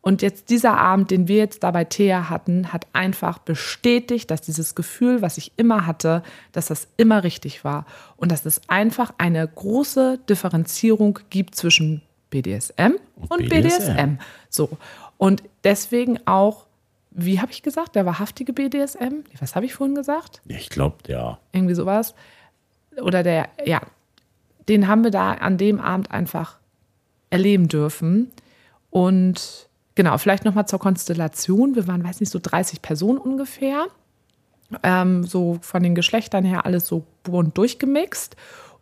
[0.00, 4.42] und jetzt dieser Abend, den wir jetzt da bei Thea hatten, hat einfach bestätigt, dass
[4.42, 6.22] dieses Gefühl, was ich immer hatte,
[6.52, 7.86] dass das immer richtig war.
[8.16, 13.94] Und dass es einfach eine große Differenzierung gibt zwischen BDSM und, und BDSM.
[13.94, 14.18] BDSM.
[14.50, 14.76] So.
[15.18, 16.66] Und deswegen auch,
[17.10, 19.24] wie habe ich gesagt, der wahrhaftige BDSM?
[19.40, 20.42] Was habe ich vorhin gesagt?
[20.46, 21.38] Ich glaube, ja.
[21.52, 22.14] Irgendwie sowas.
[23.00, 23.80] Oder der, ja,
[24.68, 26.58] den haben wir da an dem Abend einfach
[27.30, 28.30] erleben dürfen.
[28.90, 31.74] Und genau, vielleicht nochmal zur Konstellation.
[31.74, 33.86] Wir waren, weiß nicht, so 30 Personen ungefähr.
[34.82, 38.36] Ähm, so von den Geschlechtern her alles so bunt durchgemixt.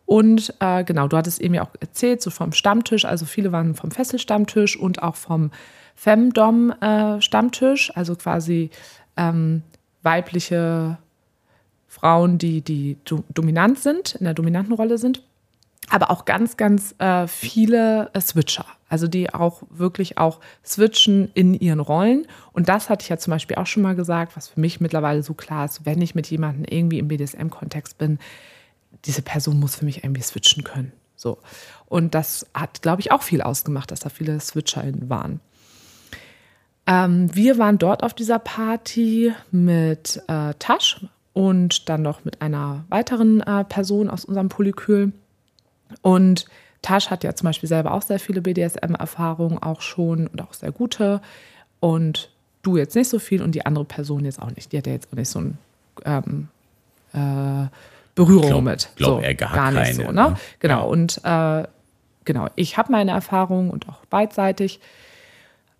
[0.05, 3.73] Und äh, genau, du hattest eben ja auch erzählt, so vom Stammtisch, also viele waren
[3.73, 5.51] vom Fesselstammtisch und auch vom
[5.95, 8.69] Femdom-Stammtisch, äh, also quasi
[9.17, 9.63] ähm,
[10.01, 10.97] weibliche
[11.87, 15.21] Frauen, die, die do dominant sind, in der dominanten Rolle sind,
[15.89, 21.53] aber auch ganz, ganz äh, viele äh, Switcher, also die auch wirklich auch switchen in
[21.53, 22.25] ihren Rollen.
[22.51, 25.23] Und das hatte ich ja zum Beispiel auch schon mal gesagt, was für mich mittlerweile
[25.23, 28.17] so klar ist, wenn ich mit jemandem irgendwie im BDSM-Kontext bin,
[29.05, 30.93] diese Person muss für mich irgendwie switchen können.
[31.15, 31.37] So.
[31.85, 35.39] Und das hat, glaube ich, auch viel ausgemacht, dass da viele Switcher waren.
[36.85, 42.83] Ähm, wir waren dort auf dieser Party mit äh, Tasch und dann noch mit einer
[42.89, 45.13] weiteren äh, Person aus unserem Polykül.
[46.01, 46.45] Und
[46.81, 50.71] Tasch hat ja zum Beispiel selber auch sehr viele BDSM-Erfahrungen, auch schon und auch sehr
[50.71, 51.21] gute.
[51.79, 52.29] Und
[52.61, 54.71] du jetzt nicht so viel und die andere Person jetzt auch nicht.
[54.71, 55.57] Die hat ja jetzt auch nicht so ein
[56.05, 56.49] ähm,
[57.13, 57.67] äh,
[58.15, 58.89] Berührung glaub, mit.
[58.95, 60.11] Glaub so, er gar, gar nicht keine, so, ne?
[60.11, 60.35] ne?
[60.59, 60.79] Genau.
[60.79, 60.81] Ja.
[60.81, 61.67] Und äh,
[62.25, 64.79] genau, ich habe meine Erfahrungen und auch beidseitig.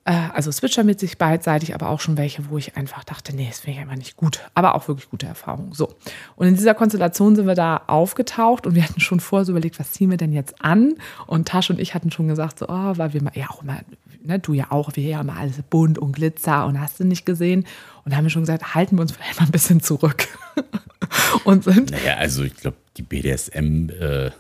[0.06, 3.78] Äh, also switchermäßig beidseitig, aber auch schon welche, wo ich einfach dachte, nee, das wäre
[3.78, 4.42] ja immer nicht gut.
[4.54, 5.72] Aber auch wirklich gute Erfahrungen.
[5.74, 5.96] So.
[6.36, 9.80] Und in dieser Konstellation sind wir da aufgetaucht und wir hatten schon vorher so überlegt,
[9.80, 10.96] was ziehen wir denn jetzt an?
[11.26, 13.80] Und Tasch und ich hatten schon gesagt, so, oh, weil wir mal, ja auch immer,
[14.22, 17.26] ne, du ja auch, wir ja immer alles bunt und Glitzer und hast du nicht
[17.26, 17.66] gesehen.
[18.04, 20.28] Und da haben wir schon gesagt, halten wir uns vielleicht mal ein bisschen zurück.
[21.46, 21.92] und sind.
[21.92, 24.32] Naja, also ich glaube, die BDSM, äh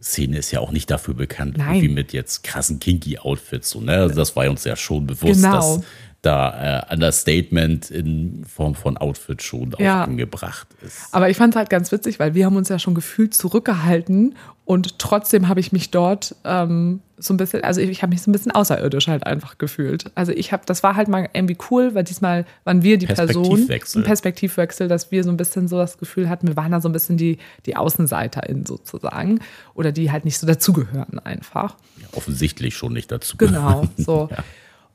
[0.00, 1.82] Szene ist ja auch nicht dafür bekannt, Nein.
[1.82, 3.70] wie mit jetzt krassen Kinky-Outfits.
[3.70, 3.96] So, ne?
[3.96, 5.76] Also das war uns ja schon bewusst, Genau.
[5.76, 5.84] dass
[6.22, 10.04] da äh, Understatement in Form von Outfit schon auch Ja.
[10.04, 11.12] angebracht ist.
[11.12, 14.34] Aber ich fand es halt ganz witzig, weil wir haben uns ja schon gefühlt zurückgehalten
[14.66, 18.22] und trotzdem habe ich mich dort ähm, so ein bisschen, also ich, ich habe mich
[18.22, 20.10] so ein bisschen außerirdisch halt einfach gefühlt.
[20.14, 23.26] Also ich habe, das war halt mal irgendwie cool, weil diesmal waren wir die Person,
[23.42, 24.02] Perspektivwechsel.
[24.02, 26.88] ein Perspektivwechsel, dass wir so ein bisschen so das Gefühl hatten, wir waren da so
[26.88, 29.40] ein bisschen die, die AußenseiterInnen sozusagen
[29.74, 31.76] oder die halt nicht so dazugehören einfach.
[32.00, 33.36] Ja, offensichtlich schon nicht dazu.
[33.38, 34.28] Genau, so.
[34.36, 34.44] Ja.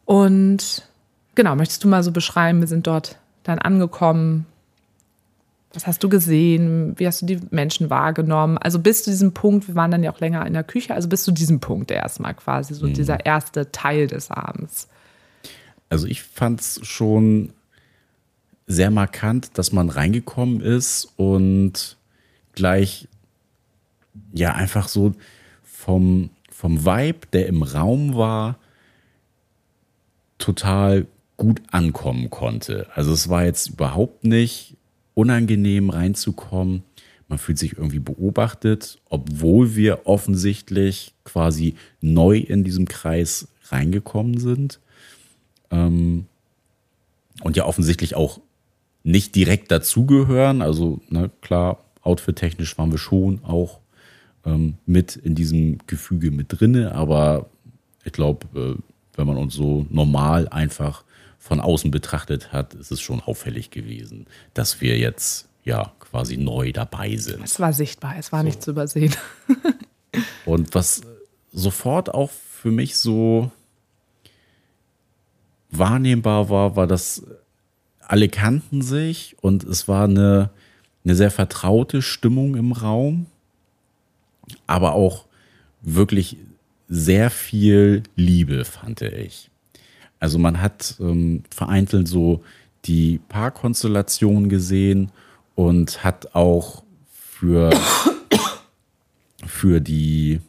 [0.05, 0.83] Und
[1.35, 4.45] genau, möchtest du mal so beschreiben, wir sind dort dann angekommen.
[5.73, 6.93] Was hast du gesehen?
[6.97, 8.57] Wie hast du die Menschen wahrgenommen?
[8.57, 11.09] Also bis zu diesem Punkt, wir waren dann ja auch länger in der Küche, also
[11.09, 14.87] bis zu diesem Punkt erstmal quasi, so dieser erste Teil des Abends.
[15.89, 17.51] Also ich fand es schon
[18.67, 21.97] sehr markant, dass man reingekommen ist und
[22.53, 23.07] gleich
[24.33, 25.13] ja einfach so
[25.63, 28.57] vom, vom Vibe, der im Raum war,
[30.37, 31.05] total
[31.37, 32.87] gut ankommen konnte.
[32.95, 34.75] Also es war jetzt überhaupt nicht
[35.13, 36.83] unangenehm reinzukommen.
[37.27, 44.79] Man fühlt sich irgendwie beobachtet, obwohl wir offensichtlich quasi neu in diesem Kreis reingekommen sind.
[45.71, 46.25] Ähm,
[47.41, 48.39] und ja offensichtlich auch
[49.03, 50.61] nicht direkt dazugehören.
[50.61, 53.79] Also, na klar, outfit-technisch waren wir schon auch
[54.45, 57.49] ähm, mit in diesem Gefüge mit drinne, aber
[58.03, 58.81] ich glaube, äh,
[59.15, 61.03] wenn man uns so normal einfach
[61.45, 66.71] von außen betrachtet hat, ist es schon auffällig gewesen, dass wir jetzt ja quasi neu
[66.71, 67.43] dabei sind.
[67.43, 69.15] Es war sichtbar, es war nicht zu übersehen.
[70.47, 71.01] Und was
[71.51, 73.51] sofort auch für mich so
[75.69, 77.21] wahrnehmbar war, war, dass
[77.99, 80.49] alle kannten sich und es war eine,
[81.03, 83.25] eine sehr vertraute Stimmung im Raum,
[84.67, 85.25] aber auch
[85.81, 86.37] wirklich
[86.87, 89.49] sehr viel Liebe, fand ich.
[90.19, 92.43] Also man hat ähm, vereinzelt so
[92.85, 95.11] die Paarkonstellation gesehen
[95.55, 97.71] und hat auch für,
[99.45, 100.39] für die,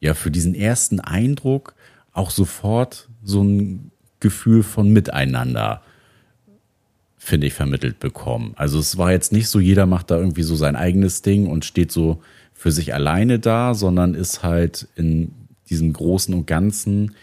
[0.00, 1.74] ja, für diesen ersten Eindruck
[2.12, 5.82] auch sofort so ein Gefühl von Miteinander,
[7.16, 8.52] finde ich, vermittelt bekommen.
[8.56, 11.64] Also es war jetzt nicht so, jeder macht da irgendwie so sein eigenes Ding und
[11.64, 15.32] steht so für sich alleine da, sondern ist halt in
[15.70, 17.14] diesem Großen und Ganzen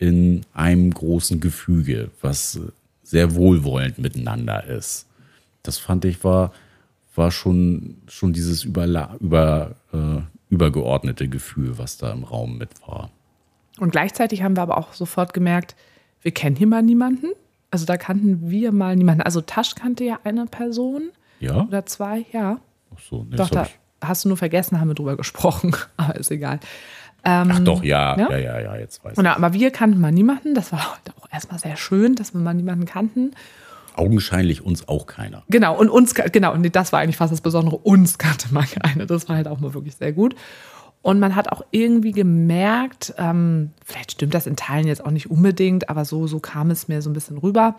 [0.00, 2.58] in einem großen Gefüge, was
[3.04, 5.06] sehr wohlwollend miteinander ist.
[5.62, 6.52] Das fand ich war,
[7.14, 13.10] war schon, schon dieses überla über, äh, übergeordnete Gefühl, was da im Raum mit war.
[13.78, 15.76] Und gleichzeitig haben wir aber auch sofort gemerkt,
[16.22, 17.26] wir kennen hier mal niemanden.
[17.70, 19.22] Also da kannten wir mal niemanden.
[19.22, 21.10] Also Tasch kannte ja eine Person
[21.40, 21.64] Ja?
[21.64, 22.58] oder zwei, ja.
[22.94, 23.68] Ach so, nee, Doch, da
[24.00, 26.58] hast du nur vergessen, haben wir drüber gesprochen, aber ist egal.
[27.22, 28.30] Ach doch, ja, ja?
[28.30, 29.26] ja, ja, ja, jetzt weiß ich.
[29.26, 30.54] aber wir kannten mal niemanden.
[30.54, 30.80] Das war
[31.20, 33.32] auch erstmal sehr schön, dass wir mal niemanden kannten.
[33.96, 35.42] Augenscheinlich uns auch keiner.
[35.48, 39.06] Genau, und uns, genau, und das war eigentlich fast das Besondere, uns kannte man keine.
[39.06, 40.34] Das war halt auch mal wirklich sehr gut.
[41.02, 45.30] Und man hat auch irgendwie gemerkt, ähm, vielleicht stimmt das in Teilen jetzt auch nicht
[45.30, 47.76] unbedingt, aber so, so kam es mir so ein bisschen rüber.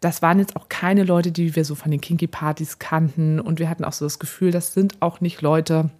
[0.00, 3.40] Das waren jetzt auch keine Leute, die wir so von den Kinky-Partys kannten.
[3.40, 5.90] Und wir hatten auch so das Gefühl, das sind auch nicht Leute,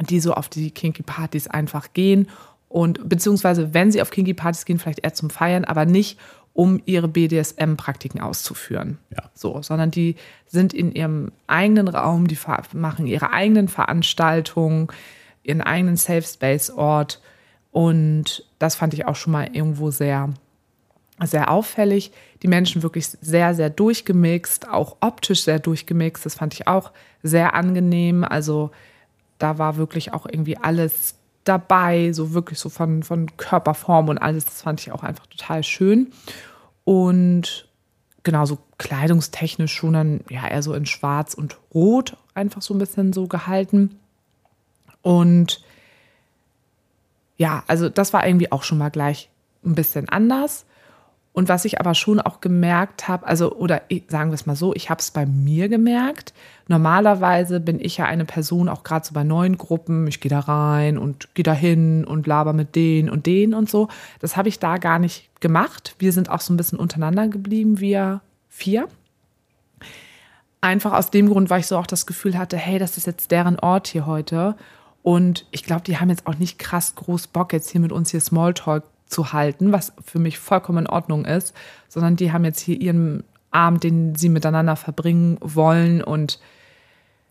[0.00, 2.28] die so auf die Kinky-Partys einfach gehen.
[2.68, 6.18] Und beziehungsweise, wenn sie auf Kinky-Partys gehen, vielleicht eher zum Feiern, aber nicht,
[6.54, 8.98] um ihre BDSM-Praktiken auszuführen.
[9.10, 9.24] Ja.
[9.34, 10.14] So, sondern die
[10.46, 12.38] sind in ihrem eigenen Raum, die
[12.72, 14.88] machen ihre eigenen Veranstaltungen,
[15.42, 17.20] ihren eigenen Safe Space-Ort.
[17.72, 20.32] Und das fand ich auch schon mal irgendwo sehr,
[21.24, 22.12] sehr auffällig.
[22.42, 26.24] Die Menschen wirklich sehr, sehr durchgemixt, auch optisch sehr durchgemixt.
[26.24, 26.92] Das fand ich auch
[27.24, 28.22] sehr angenehm.
[28.22, 28.70] Also
[29.38, 34.44] da war wirklich auch irgendwie alles dabei, so wirklich so von, von Körperform und alles.
[34.44, 36.12] Das fand ich auch einfach total schön.
[36.84, 37.68] Und
[38.22, 43.12] genauso kleidungstechnisch schon dann ja eher so in Schwarz und Rot einfach so ein bisschen
[43.12, 43.98] so gehalten.
[45.02, 45.62] Und
[47.36, 49.28] ja, also das war irgendwie auch schon mal gleich
[49.64, 50.64] ein bisschen anders.
[51.34, 54.72] Und was ich aber schon auch gemerkt habe, also, oder sagen wir es mal so,
[54.72, 56.32] ich habe es bei mir gemerkt.
[56.68, 60.38] Normalerweise bin ich ja eine Person, auch gerade so bei neuen Gruppen, ich gehe da
[60.38, 63.88] rein und gehe da hin und laber mit denen und denen und so.
[64.20, 65.96] Das habe ich da gar nicht gemacht.
[65.98, 68.86] Wir sind auch so ein bisschen untereinander geblieben, wir vier.
[70.60, 73.32] Einfach aus dem Grund, weil ich so auch das Gefühl hatte, hey, das ist jetzt
[73.32, 74.54] deren Ort hier heute.
[75.02, 78.12] Und ich glaube, die haben jetzt auch nicht krass groß Bock, jetzt hier mit uns
[78.12, 78.84] hier Smalltalk
[79.14, 81.54] zu halten, was für mich vollkommen in Ordnung ist,
[81.88, 86.40] sondern die haben jetzt hier ihren Abend, den sie miteinander verbringen wollen und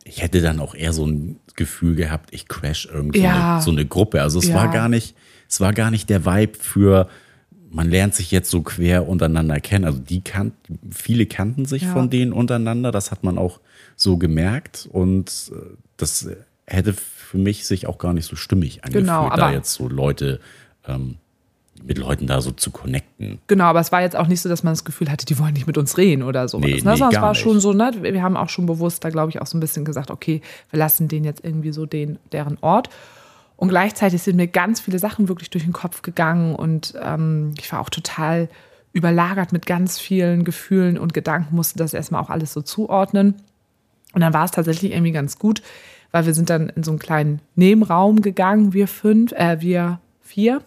[0.06, 3.62] ich hätte dann auch eher so ein Gefühl gehabt, ich crash irgendwie ja.
[3.62, 4.22] so, eine Gruppe.
[4.22, 4.56] Also es ja.
[4.56, 5.15] war gar nicht,
[5.48, 7.08] es war gar nicht der Vibe für,
[7.72, 9.86] man lernt sich jetzt so quer untereinander kennen.
[9.86, 10.52] Also die kan
[10.91, 11.93] viele kannten sich ja.
[11.93, 12.91] von denen untereinander.
[12.91, 13.62] Das hat man auch
[13.96, 16.28] so gemerkt und äh, das
[16.67, 20.39] hätte für mich sich auch gar nicht so stimmig angefühlt, genau, da jetzt so Leute
[20.88, 21.17] ähm,
[21.81, 23.39] mit Leuten da so zu connecten.
[23.47, 25.53] Genau, aber es war jetzt auch nicht so, dass man das Gefühl hatte, die wollen
[25.53, 26.65] nicht mit uns reden oder sowas.
[26.65, 26.81] Nee, ne?
[26.83, 27.41] nee, es war nicht.
[27.41, 27.91] schon so, ne?
[28.01, 30.79] Wir haben auch schon bewusst da, glaube ich, auch so ein bisschen gesagt, okay, wir
[30.79, 32.89] lassen den jetzt irgendwie so den, deren Ort.
[33.57, 37.71] Und gleichzeitig sind mir ganz viele Sachen wirklich durch den Kopf gegangen und ähm, ich
[37.71, 38.49] war auch total
[38.93, 43.36] überlagert mit ganz vielen Gefühlen und Gedanken, musste das erstmal auch alles so zuordnen.
[44.13, 45.62] Und dann war es tatsächlich irgendwie ganz gut,
[46.12, 50.62] weil wir sind dann in so einen kleinen Nebenraum gegangen, wir fünf, äh, wir vier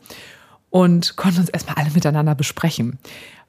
[0.70, 2.98] und konnten uns erstmal alle miteinander besprechen.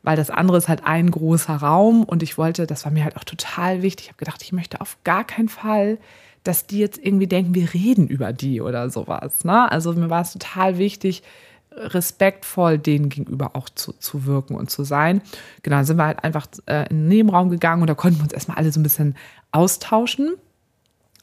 [0.03, 3.17] Weil das andere ist halt ein großer Raum und ich wollte, das war mir halt
[3.17, 4.05] auch total wichtig.
[4.05, 5.97] Ich habe gedacht, ich möchte auf gar keinen Fall,
[6.43, 9.43] dass die jetzt irgendwie denken, wir reden über die oder sowas.
[9.43, 9.69] Ne?
[9.69, 11.23] Also mir war es total wichtig,
[11.71, 15.21] respektvoll denen gegenüber auch zu, zu wirken und zu sein.
[15.61, 18.23] Genau, dann sind wir halt einfach äh, in den Nebenraum gegangen und da konnten wir
[18.23, 19.15] uns erstmal alle so ein bisschen
[19.51, 20.35] austauschen.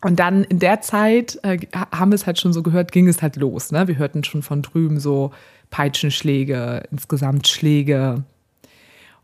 [0.05, 1.59] Und dann in der Zeit, äh,
[1.91, 3.73] haben wir es halt schon so gehört, ging es halt los.
[3.73, 3.89] Ne?
[3.89, 5.33] Wir hörten schon von drüben so
[5.71, 8.23] Peitschenschläge, insgesamt Schläge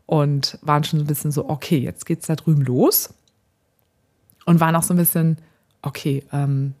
[0.07, 3.13] und waren schon so ein bisschen so, okay, jetzt geht's da drüben los.
[4.47, 5.37] Und waren auch so ein bisschen,
[5.83, 6.73] okay, ähm,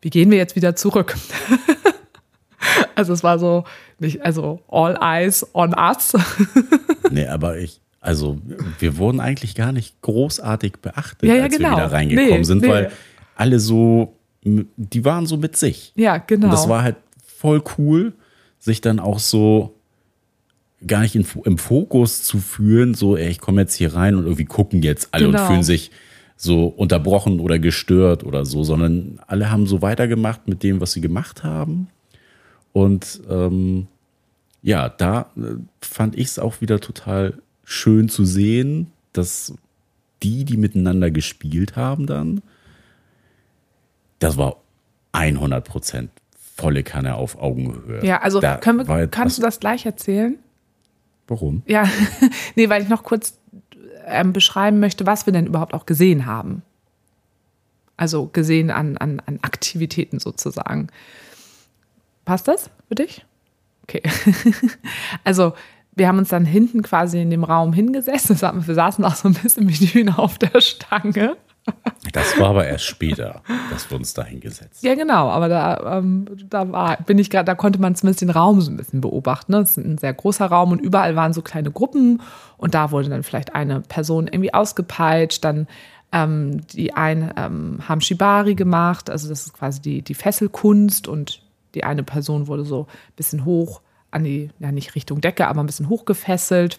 [0.00, 1.16] wie gehen wir jetzt wieder zurück?
[2.96, 3.62] also es war so,
[4.00, 6.12] nicht, also all eyes on us.
[7.12, 8.36] nee, aber ich, also
[8.80, 11.68] wir wurden eigentlich gar nicht großartig beachtet, ja, ja, als genau.
[11.68, 12.68] wir wieder reingekommen nee, sind, nee.
[12.68, 12.92] weil
[13.34, 15.92] alle so, die waren so mit sich.
[15.96, 16.46] Ja, genau.
[16.46, 18.14] Und das war halt voll cool,
[18.58, 19.74] sich dann auch so
[20.86, 24.24] gar nicht in, im Fokus zu fühlen, so, ey, ich komme jetzt hier rein und
[24.24, 25.40] irgendwie gucken jetzt alle genau.
[25.40, 25.90] und fühlen sich
[26.36, 31.00] so unterbrochen oder gestört oder so, sondern alle haben so weitergemacht mit dem, was sie
[31.00, 31.88] gemacht haben.
[32.72, 33.86] Und ähm,
[34.62, 39.54] ja, da äh, fand ich es auch wieder total schön zu sehen, dass
[40.22, 42.42] die, die miteinander gespielt haben, dann
[44.24, 44.56] das war
[45.12, 46.10] 100 Prozent
[46.56, 48.04] volle Kanne auf Augenhöhe.
[48.04, 50.38] Ja, also da können wir, kannst du das gleich erzählen?
[51.26, 51.62] Warum?
[51.66, 51.88] Ja,
[52.54, 53.38] nee, weil ich noch kurz
[54.06, 56.62] ähm, beschreiben möchte, was wir denn überhaupt auch gesehen haben.
[57.96, 60.88] Also gesehen an, an, an Aktivitäten sozusagen.
[62.24, 63.24] Passt das für dich?
[63.82, 64.02] Okay.
[65.24, 65.52] also
[65.94, 68.30] wir haben uns dann hinten quasi in dem Raum hingesetzt.
[68.30, 71.36] Wir saßen auch so ein bisschen wie die Hühner auf der Stange.
[72.12, 76.26] Das war aber erst später, dass wir uns da hingesetzt Ja, genau, aber da, ähm,
[76.48, 79.52] da war, bin ich gerade, da konnte man zumindest den Raum so ein bisschen beobachten.
[79.52, 79.60] Ne?
[79.60, 82.20] Das ist ein sehr großer Raum und überall waren so kleine Gruppen
[82.56, 85.66] und da wurde dann vielleicht eine Person irgendwie ausgepeitscht, dann
[86.12, 91.42] ähm, die einen ähm, haben Shibari gemacht, also das ist quasi die, die Fesselkunst und
[91.74, 95.60] die eine Person wurde so ein bisschen hoch an die, ja nicht Richtung Decke, aber
[95.60, 96.78] ein bisschen hoch gefesselt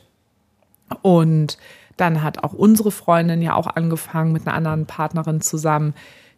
[1.02, 1.58] und
[1.98, 5.94] dann hat auch unsere Freundin ja auch angefangen mit einer anderen Partnerin zusammen,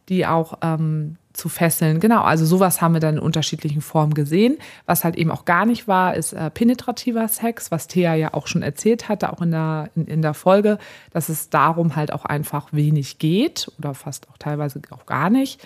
[0.09, 1.99] die auch ähm, zu fesseln.
[1.99, 4.57] Genau, also sowas haben wir dann in unterschiedlichen Formen gesehen.
[4.85, 8.47] Was halt eben auch gar nicht war, ist äh, penetrativer Sex, was Thea ja auch
[8.47, 10.79] schon erzählt hatte, auch in der, in, in der Folge,
[11.11, 15.65] dass es darum halt auch einfach wenig geht oder fast auch teilweise auch gar nicht.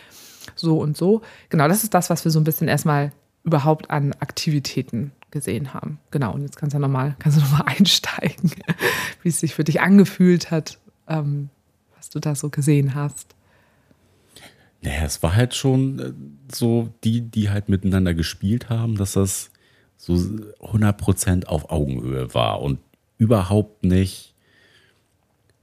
[0.56, 1.22] So und so.
[1.50, 3.12] Genau, das ist das, was wir so ein bisschen erstmal
[3.44, 6.00] überhaupt an Aktivitäten gesehen haben.
[6.12, 8.52] Genau, und jetzt kannst du nochmal noch einsteigen,
[9.24, 10.78] wie es sich für dich angefühlt hat,
[11.08, 11.50] ähm,
[11.96, 13.36] was du da so gesehen hast.
[14.82, 16.14] Naja, es war halt schon äh,
[16.54, 19.52] so, die, die halt miteinander gespielt haben, dass das
[19.98, 22.80] so 100% auf Augenhöhe war und
[23.18, 24.34] überhaupt nicht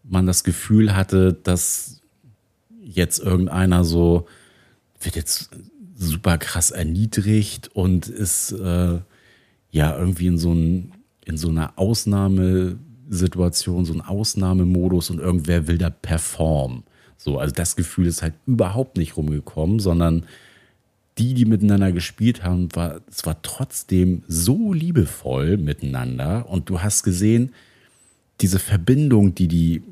[0.05, 2.01] man das Gefühl hatte, dass
[2.81, 4.27] jetzt irgendeiner so
[5.01, 5.51] wird jetzt
[5.99, 9.01] super krass erniedrigt und ist äh,
[9.71, 10.93] ja irgendwie in so, ein,
[11.25, 16.85] in so einer Ausnahmesituation, so ein Ausnahmemodus und irgendwer will da performen.
[17.17, 20.25] So, also das Gefühl ist halt überhaupt nicht rumgekommen, sondern
[21.19, 27.03] die, die miteinander gespielt haben, war, es war trotzdem so liebevoll miteinander und du hast
[27.03, 27.53] gesehen,
[28.40, 29.83] diese Verbindung, die die,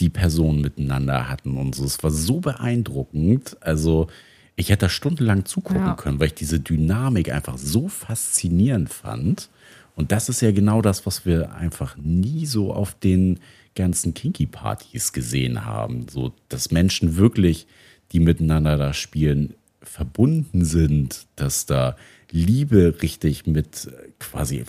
[0.00, 3.56] die Personen miteinander hatten und so, es war so beeindruckend.
[3.62, 4.08] Also,
[4.56, 5.94] ich hätte da stundenlang zugucken ja.
[5.94, 9.50] können, weil ich diese Dynamik einfach so faszinierend fand.
[9.94, 13.38] Und das ist ja genau das, was wir einfach nie so auf den
[13.74, 16.06] ganzen Kinky-Partys gesehen haben.
[16.08, 17.66] So, dass Menschen wirklich,
[18.12, 21.96] die miteinander da spielen, verbunden sind, dass da
[22.30, 24.64] Liebe richtig mit quasi,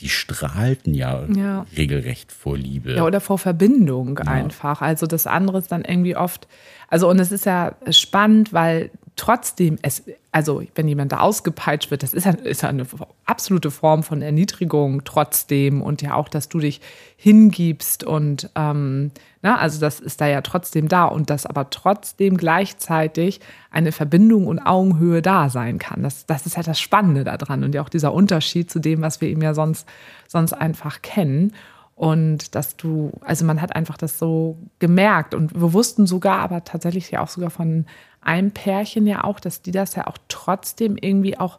[0.00, 1.66] die strahlten ja, ja.
[1.76, 2.94] regelrecht vor Liebe.
[2.94, 4.24] Ja, oder vor Verbindung ja.
[4.24, 4.80] einfach.
[4.80, 6.48] Also das andere ist dann irgendwie oft,
[6.88, 12.02] also und es ist ja spannend, weil trotzdem, es, also wenn jemand da ausgepeitscht wird,
[12.02, 12.86] das ist ja, ist eine
[13.26, 16.80] absolute Form von Erniedrigung trotzdem und ja auch, dass du dich
[17.16, 19.10] hingibst und ähm,
[19.42, 23.40] na, also das ist da ja trotzdem da und dass aber trotzdem gleichzeitig
[23.70, 26.02] eine Verbindung und Augenhöhe da sein kann.
[26.02, 29.20] Das, das ist ja das Spannende daran und ja auch dieser Unterschied zu dem, was
[29.20, 29.86] wir eben ja sonst,
[30.26, 31.52] sonst einfach kennen.
[31.94, 36.62] Und dass du, also man hat einfach das so gemerkt und wir wussten sogar, aber
[36.62, 37.86] tatsächlich ja auch sogar von
[38.28, 41.58] einem Pärchen ja auch, dass die das ja auch trotzdem irgendwie auch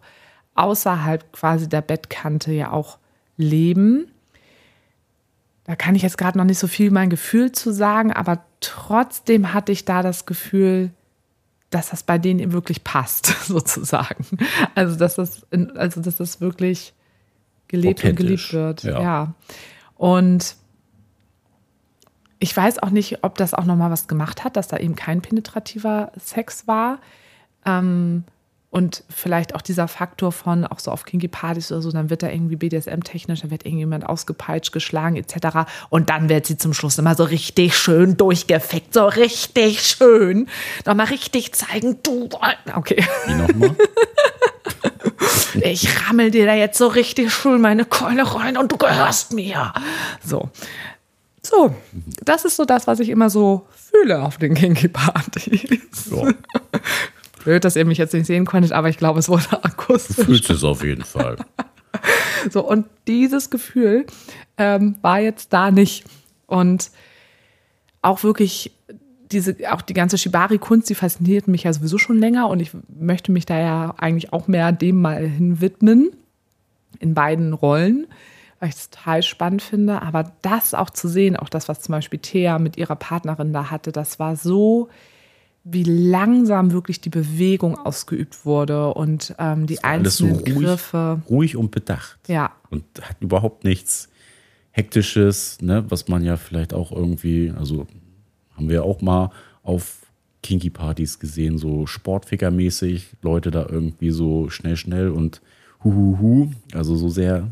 [0.54, 3.00] außerhalb quasi der Bettkante ja auch
[3.38, 4.12] leben.
[5.64, 9.54] Da kann ich jetzt gerade noch nicht so viel mein Gefühl zu sagen, aber trotzdem
[9.54, 10.92] hatte ich da das Gefühl,
[11.72, 14.26] dass das bei denen wirklich passt, sozusagen.
[14.76, 16.94] Also, dass das, also, dass das wirklich
[17.68, 18.84] gelebt und geliebt wird.
[18.84, 19.02] Ja.
[19.02, 19.34] ja.
[19.96, 20.56] Und
[22.40, 25.22] ich weiß auch nicht, ob das auch nochmal was gemacht hat, dass da eben kein
[25.22, 27.00] penetrativer Sex war.
[27.66, 28.24] Ähm,
[28.72, 32.22] und vielleicht auch dieser Faktor von, auch so auf Kinky Partys oder so, dann wird
[32.22, 35.68] da irgendwie BDSM-technisch, dann wird irgendjemand ausgepeitscht, geschlagen etc.
[35.90, 40.48] Und dann wird sie zum Schluss immer so richtig schön durchgefickt, so richtig schön.
[40.86, 42.30] Nochmal richtig zeigen, du.
[42.76, 43.04] Okay.
[43.26, 43.76] Wie nochmal?
[45.64, 49.74] ich rammel dir da jetzt so richtig schön meine Keule rein und du gehörst mir.
[50.24, 50.50] So.
[51.42, 51.74] So,
[52.26, 56.12] das ist so das, was ich immer so fühle auf den Kinky Partys.
[56.12, 56.34] Ja.
[57.44, 60.18] Blöd, dass ihr mich jetzt nicht sehen konntet, aber ich glaube, es wurde akustisch.
[60.18, 61.38] Du fühlst es auf jeden Fall.
[62.52, 64.06] so, und dieses Gefühl
[64.58, 66.04] ähm, war jetzt da nicht.
[66.48, 66.92] Und
[68.02, 68.72] auch wirklich
[69.32, 73.32] diese, auch die ganze Shibari-Kunst, die fasziniert mich ja sowieso schon länger und ich möchte
[73.32, 76.12] mich da ja eigentlich auch mehr dem mal hin widmen,
[77.00, 78.08] in beiden Rollen,
[78.60, 80.02] weil ich es total spannend finde.
[80.02, 83.72] Aber das auch zu sehen, auch das, was zum Beispiel Thea mit ihrer Partnerin da
[83.72, 84.90] hatte, das war so,
[85.64, 91.22] wie langsam wirklich die Bewegung ausgeübt wurde und ähm, die einzelnen so ruhig, Griffe.
[91.30, 92.20] Ruhig und bedacht.
[92.28, 92.52] Ja.
[92.70, 94.10] Und hat überhaupt nichts
[94.72, 97.88] Hektisches, ne, was man ja vielleicht auch irgendwie, also
[98.56, 99.32] haben wir auch mal
[99.64, 100.06] auf
[100.44, 105.42] Kinky-Partys gesehen, so Sportficker-mäßig, Leute da irgendwie so schnell, schnell und
[105.84, 107.50] huhuhu, also so sehr,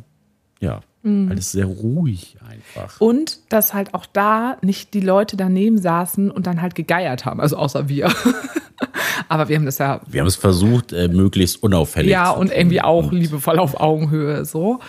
[0.60, 1.32] ja, mhm.
[1.32, 3.00] alles sehr ruhig einfach.
[3.00, 7.40] Und dass halt auch da nicht die Leute daneben saßen und dann halt gegeiert haben,
[7.40, 8.12] also außer wir.
[9.30, 10.02] Aber wir haben das ja.
[10.08, 12.12] Wir haben es versucht, äh, möglichst unauffällig.
[12.12, 14.80] Ja, und irgendwie auch liebevoll auf Augenhöhe so.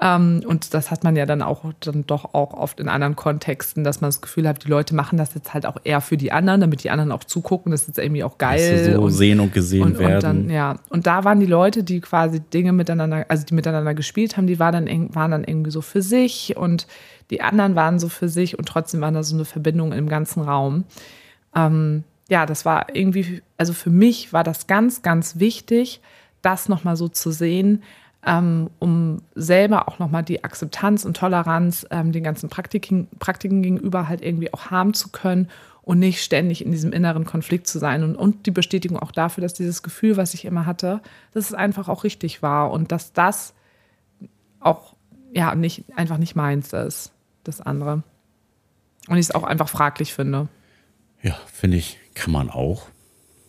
[0.00, 3.84] Ähm, und das hat man ja dann auch dann doch auch oft in anderen Kontexten,
[3.84, 6.32] dass man das Gefühl hat, die Leute machen das jetzt halt auch eher für die
[6.32, 7.72] anderen, damit die anderen auch zugucken.
[7.72, 8.76] Das ist jetzt irgendwie auch geil.
[8.76, 10.14] Dass sie so und, sehen und gesehen und, werden.
[10.14, 10.76] Und dann, ja.
[10.88, 14.58] Und da waren die Leute, die quasi Dinge miteinander, also die miteinander gespielt haben, die
[14.58, 16.86] waren dann, waren dann irgendwie so für sich und
[17.30, 20.42] die anderen waren so für sich und trotzdem war da so eine Verbindung im ganzen
[20.42, 20.84] Raum.
[21.54, 26.00] Ähm, ja, das war irgendwie, also für mich war das ganz, ganz wichtig,
[26.40, 27.82] das nochmal so zu sehen,
[28.24, 34.08] ähm, um selber auch nochmal die Akzeptanz und Toleranz ähm, den ganzen Praktiken, Praktiken gegenüber
[34.08, 35.48] halt irgendwie auch haben zu können
[35.82, 38.04] und nicht ständig in diesem inneren Konflikt zu sein.
[38.04, 41.00] Und, und die Bestätigung auch dafür, dass dieses Gefühl, was ich immer hatte,
[41.34, 43.54] dass es einfach auch richtig war und dass das
[44.60, 44.94] auch
[45.32, 47.12] ja nicht einfach nicht meins ist,
[47.44, 48.02] das andere.
[49.08, 50.48] Und ich es auch einfach fraglich finde.
[51.22, 52.88] Ja, finde ich kann man auch.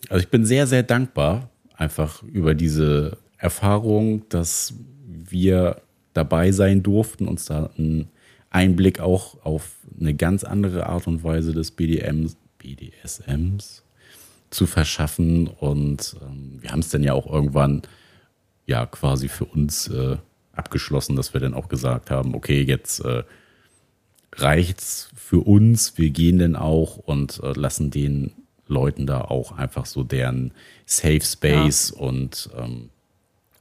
[0.08, 4.74] Also ich bin sehr, sehr dankbar einfach über diese Erfahrung, dass
[5.06, 5.82] wir
[6.12, 8.08] dabei sein durften, uns da einen
[8.50, 13.82] Einblick auch auf eine ganz andere Art und Weise des BDMs, BDSMs
[14.50, 15.48] zu verschaffen.
[15.48, 17.82] Und ähm, wir haben es dann ja auch irgendwann
[18.66, 20.16] ja quasi für uns äh,
[20.56, 23.24] abgeschlossen, dass wir dann auch gesagt haben, okay, jetzt äh,
[24.36, 28.32] reicht's für uns, wir gehen dann auch und äh, lassen den
[28.66, 30.52] Leuten da auch einfach so deren
[30.86, 32.02] Safe Space ja.
[32.02, 32.90] und ähm,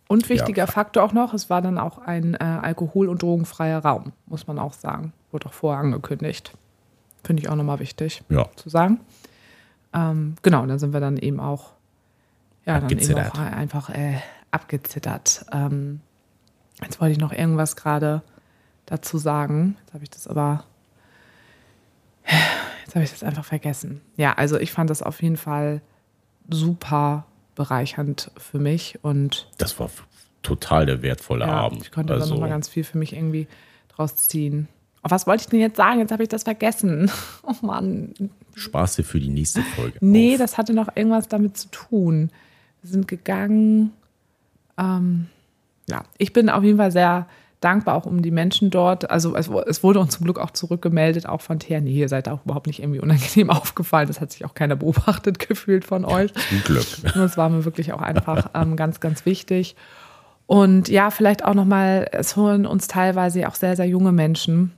[0.07, 0.67] und wichtiger ja.
[0.67, 4.59] Faktor auch noch, es war dann auch ein äh, alkohol- und drogenfreier Raum, muss man
[4.59, 5.11] auch sagen.
[5.31, 6.53] Wurde auch vorher angekündigt.
[7.23, 8.47] Finde ich auch nochmal wichtig ja.
[8.55, 8.99] zu sagen.
[9.93, 11.71] Ähm, genau, dann sind wir dann eben auch
[12.65, 14.17] ja, dann eben auch einfach äh,
[14.51, 15.45] abgezittert.
[15.51, 16.01] Ähm,
[16.83, 18.21] jetzt wollte ich noch irgendwas gerade
[18.85, 19.77] dazu sagen.
[19.81, 20.65] Jetzt habe ich das aber,
[22.85, 24.01] jetzt habe ich das einfach vergessen.
[24.17, 25.81] Ja, also ich fand das auf jeden Fall
[26.49, 27.25] super
[27.55, 29.89] bereichernd für mich und das war
[30.41, 31.83] total der wertvolle ja, Abend.
[31.83, 33.47] Ich konnte also, da nochmal ganz viel für mich irgendwie
[33.89, 34.67] draus ziehen.
[35.03, 35.99] Oh, was wollte ich denn jetzt sagen?
[35.99, 37.11] Jetzt habe ich das vergessen.
[37.43, 38.13] Oh Mann.
[38.55, 39.97] Spaß dir für die nächste Folge.
[39.99, 40.39] Nee, auf.
[40.39, 42.29] das hatte noch irgendwas damit zu tun.
[42.81, 43.91] Wir sind gegangen.
[44.77, 45.27] Ähm,
[45.89, 47.27] ja, ich bin auf jeden Fall sehr
[47.63, 49.09] dankbar auch um die Menschen dort.
[49.09, 51.79] Also es, es wurde uns zum Glück auch zurückgemeldet, auch von Thea.
[51.79, 54.07] Nee, ihr seid auch überhaupt nicht irgendwie unangenehm aufgefallen.
[54.07, 56.33] Das hat sich auch keiner beobachtet gefühlt von euch.
[56.33, 56.85] Zum Glück.
[57.13, 59.75] Das war mir wirklich auch einfach ähm, ganz, ganz wichtig.
[60.45, 64.73] Und ja, vielleicht auch nochmal, es holen uns teilweise auch sehr, sehr junge Menschen.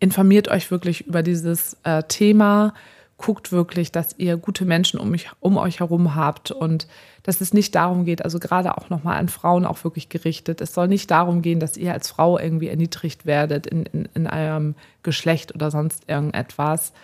[0.00, 2.74] Informiert euch wirklich über dieses äh, Thema.
[3.20, 6.88] Guckt wirklich, dass ihr gute Menschen um, mich, um euch herum habt und
[7.22, 10.62] dass es nicht darum geht, also gerade auch nochmal an Frauen auch wirklich gerichtet.
[10.62, 14.26] Es soll nicht darum gehen, dass ihr als Frau irgendwie erniedrigt werdet in, in, in
[14.26, 16.94] eurem Geschlecht oder sonst irgendetwas.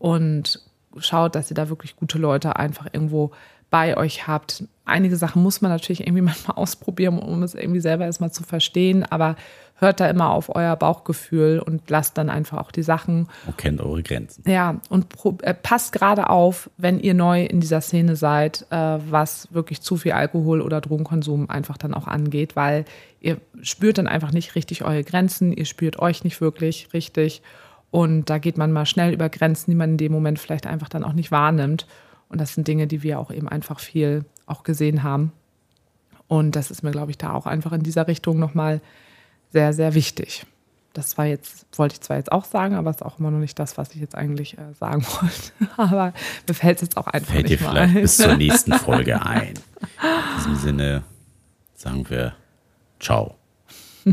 [0.00, 0.60] Und
[0.98, 3.30] schaut, dass ihr da wirklich gute Leute einfach irgendwo
[3.70, 4.64] bei euch habt.
[4.84, 9.04] Einige Sachen muss man natürlich irgendwie manchmal ausprobieren, um es irgendwie selber erstmal zu verstehen,
[9.04, 9.36] aber
[9.80, 13.28] hört da immer auf euer Bauchgefühl und lasst dann einfach auch die Sachen.
[13.46, 14.44] Und kennt eure Grenzen.
[14.46, 15.06] Ja, und
[15.42, 19.96] äh, passt gerade auf, wenn ihr neu in dieser Szene seid, äh, was wirklich zu
[19.96, 22.84] viel Alkohol oder Drogenkonsum einfach dann auch angeht, weil
[23.20, 27.42] ihr spürt dann einfach nicht richtig eure Grenzen, ihr spürt euch nicht wirklich richtig.
[27.90, 30.88] Und da geht man mal schnell über Grenzen, die man in dem Moment vielleicht einfach
[30.88, 31.86] dann auch nicht wahrnimmt.
[32.30, 35.32] Und das sind Dinge, die wir auch eben einfach viel auch gesehen haben.
[36.28, 38.80] Und das ist mir, glaube ich, da auch einfach in dieser Richtung nochmal
[39.52, 40.46] sehr, sehr wichtig.
[40.92, 43.38] Das war jetzt, wollte ich zwar jetzt auch sagen, aber es ist auch immer noch
[43.38, 45.72] nicht das, was ich jetzt eigentlich äh, sagen wollte.
[45.76, 46.12] aber
[46.48, 48.02] mir fällt es jetzt auch einfach Fällt nicht dir vielleicht ein.
[48.02, 49.54] bis zur nächsten Folge ein.
[49.54, 51.02] In diesem Sinne
[51.74, 52.34] sagen wir
[52.98, 53.34] Ciao.